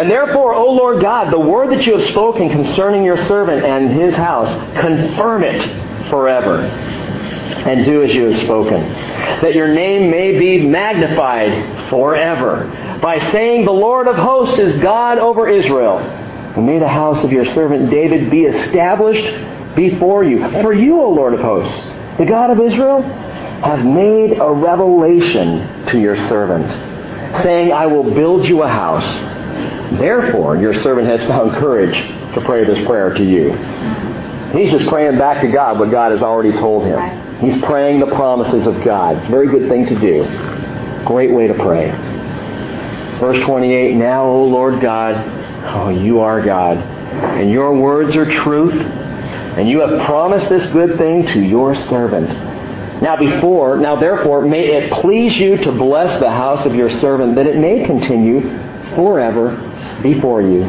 [0.00, 3.90] And therefore, O Lord God, the word that you have spoken concerning your servant and
[3.90, 4.48] his house,
[4.80, 5.60] confirm it
[6.08, 6.60] forever.
[6.62, 8.80] And do as you have spoken.
[9.42, 12.98] That your name may be magnified forever.
[13.02, 15.98] By saying, The Lord of hosts is God over Israel.
[15.98, 20.38] And may the house of your servant David be established before you.
[20.62, 21.76] For you, O Lord of hosts,
[22.16, 26.70] the God of Israel, have made a revelation to your servant,
[27.42, 29.39] saying, I will build you a house.
[29.98, 31.94] Therefore, your servant has found courage
[32.34, 33.52] to pray this prayer to you.
[34.56, 36.98] He's just praying back to God what God has already told him.
[37.38, 39.30] He's praying the promises of God.
[39.30, 41.04] Very good thing to do.
[41.06, 41.90] Great way to pray.
[43.20, 45.14] Verse 28, Now, O Lord God,
[45.66, 50.98] oh, you are God, and your words are truth, and you have promised this good
[50.98, 52.28] thing to your servant.
[53.02, 57.34] Now before, now therefore, may it please you to bless the house of your servant,
[57.36, 58.40] that it may continue
[58.94, 59.56] forever
[60.02, 60.64] before you.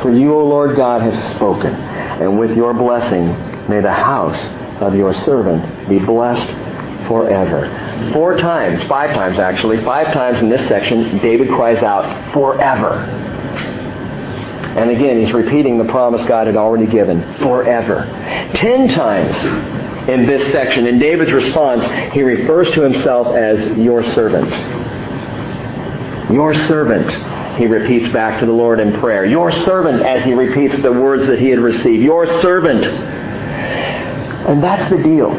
[0.00, 3.26] For you, O Lord God, have spoken, and with your blessing
[3.68, 4.40] may the house
[4.80, 6.46] of your servant be blessed
[7.08, 8.12] forever.
[8.12, 12.94] Four times, five times actually, five times in this section, David cries out, forever.
[14.76, 18.04] And again, he's repeating the promise God had already given, forever.
[18.54, 19.36] Ten times
[20.08, 24.52] in this section, in David's response, he refers to himself as your servant.
[26.30, 29.24] Your servant, he repeats back to the Lord in prayer.
[29.24, 32.02] Your servant, as he repeats the words that he had received.
[32.02, 32.84] Your servant.
[32.84, 35.30] And that's the deal.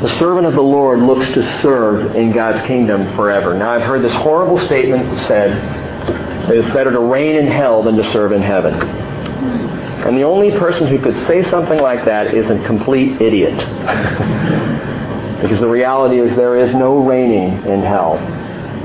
[0.00, 3.52] The servant of the Lord looks to serve in God's kingdom forever.
[3.54, 7.96] Now, I've heard this horrible statement said that it's better to reign in hell than
[7.96, 8.74] to serve in heaven.
[8.74, 13.58] And the only person who could say something like that is a complete idiot.
[15.42, 18.16] because the reality is there is no reigning in hell.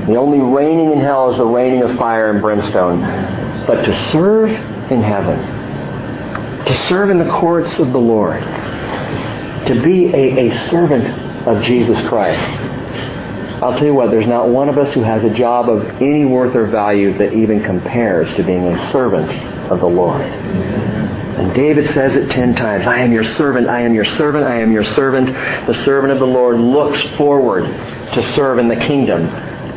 [0.08, 3.02] The only reigning in hell is the reigning of fire and brimstone.
[3.66, 4.50] But to serve
[4.92, 5.40] in heaven,
[6.66, 11.08] to serve in the courts of the Lord, to be a, a servant
[11.48, 12.42] of Jesus Christ.
[13.64, 16.26] I'll tell you what, there's not one of us who has a job of any
[16.26, 19.32] worth or value that even compares to being a servant
[19.72, 20.20] of the Lord.
[20.20, 24.60] And David says it ten times, I am your servant, I am your servant, I
[24.60, 25.28] am your servant.
[25.66, 29.30] The servant of the Lord looks forward to serve in the kingdom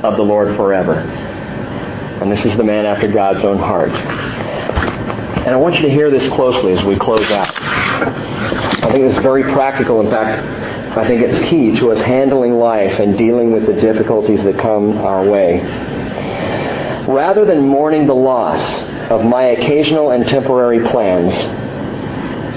[0.06, 0.94] of the Lord forever.
[0.94, 3.90] And this is the man after God's own heart.
[3.90, 7.52] And I want you to hear this closely as we close out.
[7.56, 10.00] I think this is very practical.
[10.00, 14.42] In fact, I think it's key to us handling life and dealing with the difficulties
[14.44, 15.60] that come our way.
[17.06, 18.60] Rather than mourning the loss
[19.10, 21.34] of my occasional and temporary plans,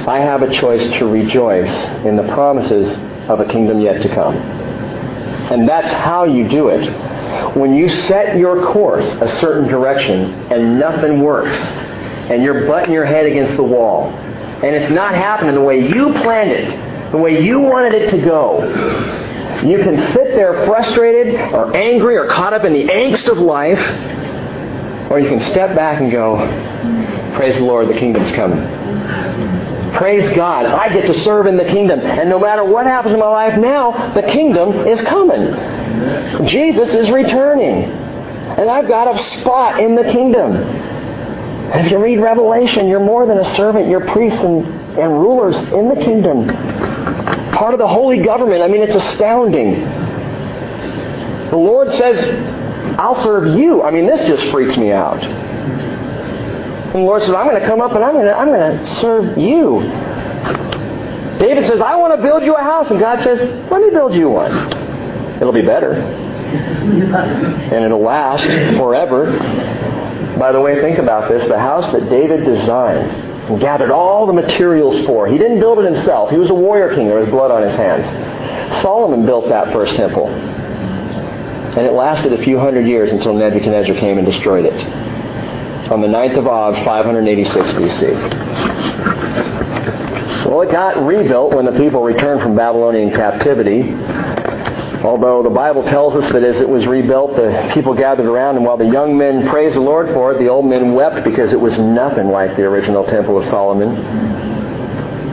[0.07, 1.69] I have a choice to rejoice
[2.05, 2.87] in the promises
[3.29, 4.35] of a kingdom yet to come.
[4.35, 6.87] And that's how you do it.
[7.55, 13.05] When you set your course a certain direction and nothing works, and you're butting your
[13.05, 17.43] head against the wall, and it's not happening the way you planned it, the way
[17.43, 18.63] you wanted it to go,
[19.65, 23.79] you can sit there frustrated or angry or caught up in the angst of life,
[25.11, 26.37] or you can step back and go,
[27.35, 28.59] Praise the Lord, the kingdom's coming.
[29.93, 31.99] Praise God, I get to serve in the kingdom.
[31.99, 35.53] And no matter what happens in my life now, the kingdom is coming.
[36.47, 37.83] Jesus is returning.
[37.83, 40.55] And I've got a spot in the kingdom.
[40.55, 43.87] And if you read Revelation, you're more than a servant.
[43.89, 44.65] You're priests and,
[44.97, 46.47] and rulers in the kingdom.
[47.53, 48.61] Part of the holy government.
[48.61, 49.81] I mean, it's astounding.
[51.49, 52.25] The Lord says,
[52.97, 53.83] I'll serve you.
[53.83, 55.23] I mean, this just freaks me out.
[55.23, 58.77] And the Lord says, I'm going to come up and I'm going to, I'm going
[58.77, 59.81] to serve you.
[61.39, 62.89] David says, I want to build you a house.
[62.89, 63.39] And God says,
[63.69, 64.88] let me build you one.
[65.39, 65.93] It'll be better.
[65.93, 68.43] And it'll last
[68.77, 69.31] forever.
[70.37, 71.47] By the way, think about this.
[71.47, 73.11] The house that David designed
[73.49, 75.27] and gathered all the materials for.
[75.27, 76.29] He didn't build it himself.
[76.29, 77.07] He was a warrior king.
[77.07, 78.05] There was blood on his hands.
[78.81, 80.27] Solomon built that first temple.
[80.27, 84.73] And it lasted a few hundred years until Nebuchadnezzar came and destroyed it.
[85.91, 88.13] On the 9th of Av, 586 BC.
[90.45, 93.81] Well, it got rebuilt when the people returned from Babylonian captivity.
[95.03, 98.65] Although the Bible tells us that as it was rebuilt, the people gathered around, and
[98.65, 101.59] while the young men praised the Lord for it, the old men wept because it
[101.59, 103.95] was nothing like the original Temple of Solomon.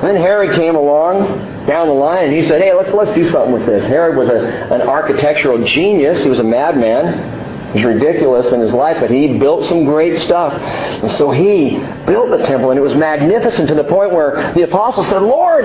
[0.01, 3.53] Then Herod came along down the line, and he said, "Hey, let's let's do something
[3.53, 6.23] with this." Herod was a, an architectural genius.
[6.23, 7.36] He was a madman.
[7.77, 10.55] Was ridiculous in his life, but he built some great stuff.
[10.55, 14.63] And so he built the temple, and it was magnificent to the point where the
[14.63, 15.65] apostles said, Lord,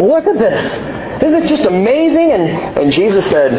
[0.00, 1.22] look at this.
[1.22, 2.32] Isn't it just amazing?
[2.32, 3.52] And, and Jesus said,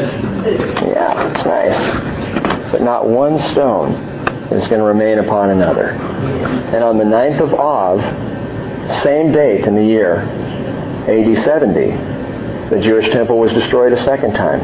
[0.86, 2.72] Yeah, it's nice.
[2.74, 3.93] But not one stone
[4.51, 5.91] is going to remain upon another.
[5.91, 8.01] And on the 9th of Av,
[9.01, 10.24] same date in the year,
[11.08, 14.60] AD 70, the Jewish temple was destroyed a second time.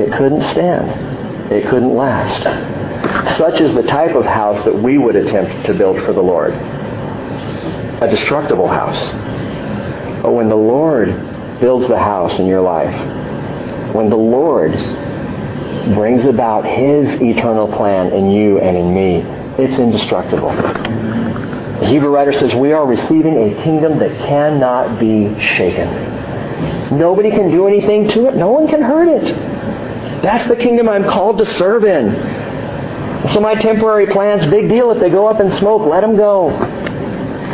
[0.00, 1.11] It couldn't stand.
[1.52, 2.42] It couldn't last.
[3.36, 6.54] Such is the type of house that we would attempt to build for the Lord.
[6.54, 9.00] A destructible house.
[10.22, 11.08] But when the Lord
[11.60, 14.72] builds the house in your life, when the Lord
[15.94, 19.16] brings about his eternal plan in you and in me,
[19.62, 20.48] it's indestructible.
[20.48, 26.98] The Hebrew writer says we are receiving a kingdom that cannot be shaken.
[26.98, 28.36] Nobody can do anything to it.
[28.36, 29.51] No one can hurt it.
[30.22, 33.30] That's the kingdom I'm called to serve in.
[33.30, 35.86] So my temporary plans, big deal if they go up in smoke.
[35.86, 36.50] Let them go.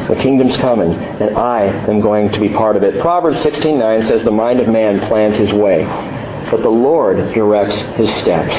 [0.09, 2.99] The kingdom's coming, and I am going to be part of it.
[3.01, 5.85] Proverbs 16:9 says, "The mind of man plans his way,
[6.51, 8.55] but the Lord directs his steps."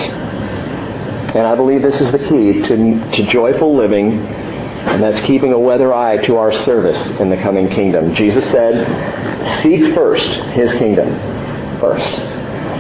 [1.36, 4.20] And I believe this is the key to, to joyful living,
[4.86, 8.14] and that's keeping a weather eye to our service in the coming kingdom.
[8.14, 8.86] Jesus said,
[9.62, 11.10] "Seek first his kingdom
[11.80, 12.14] first,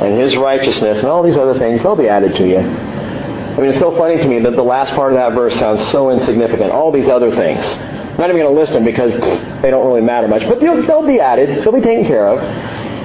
[0.01, 3.71] and his righteousness, and all these other things, they'll be added to you." I mean,
[3.71, 6.71] it's so funny to me that the last part of that verse sounds so insignificant.
[6.71, 7.65] All these other things.
[7.65, 9.11] I'm not even going to list them because
[9.61, 10.43] they don't really matter much.
[10.47, 11.63] But they'll, they'll be added.
[11.63, 12.39] They'll be taken care of.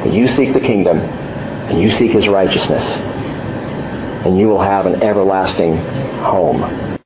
[0.04, 5.02] But you seek the kingdom, and you seek his righteousness, and you will have an
[5.02, 5.76] everlasting
[6.22, 6.93] home.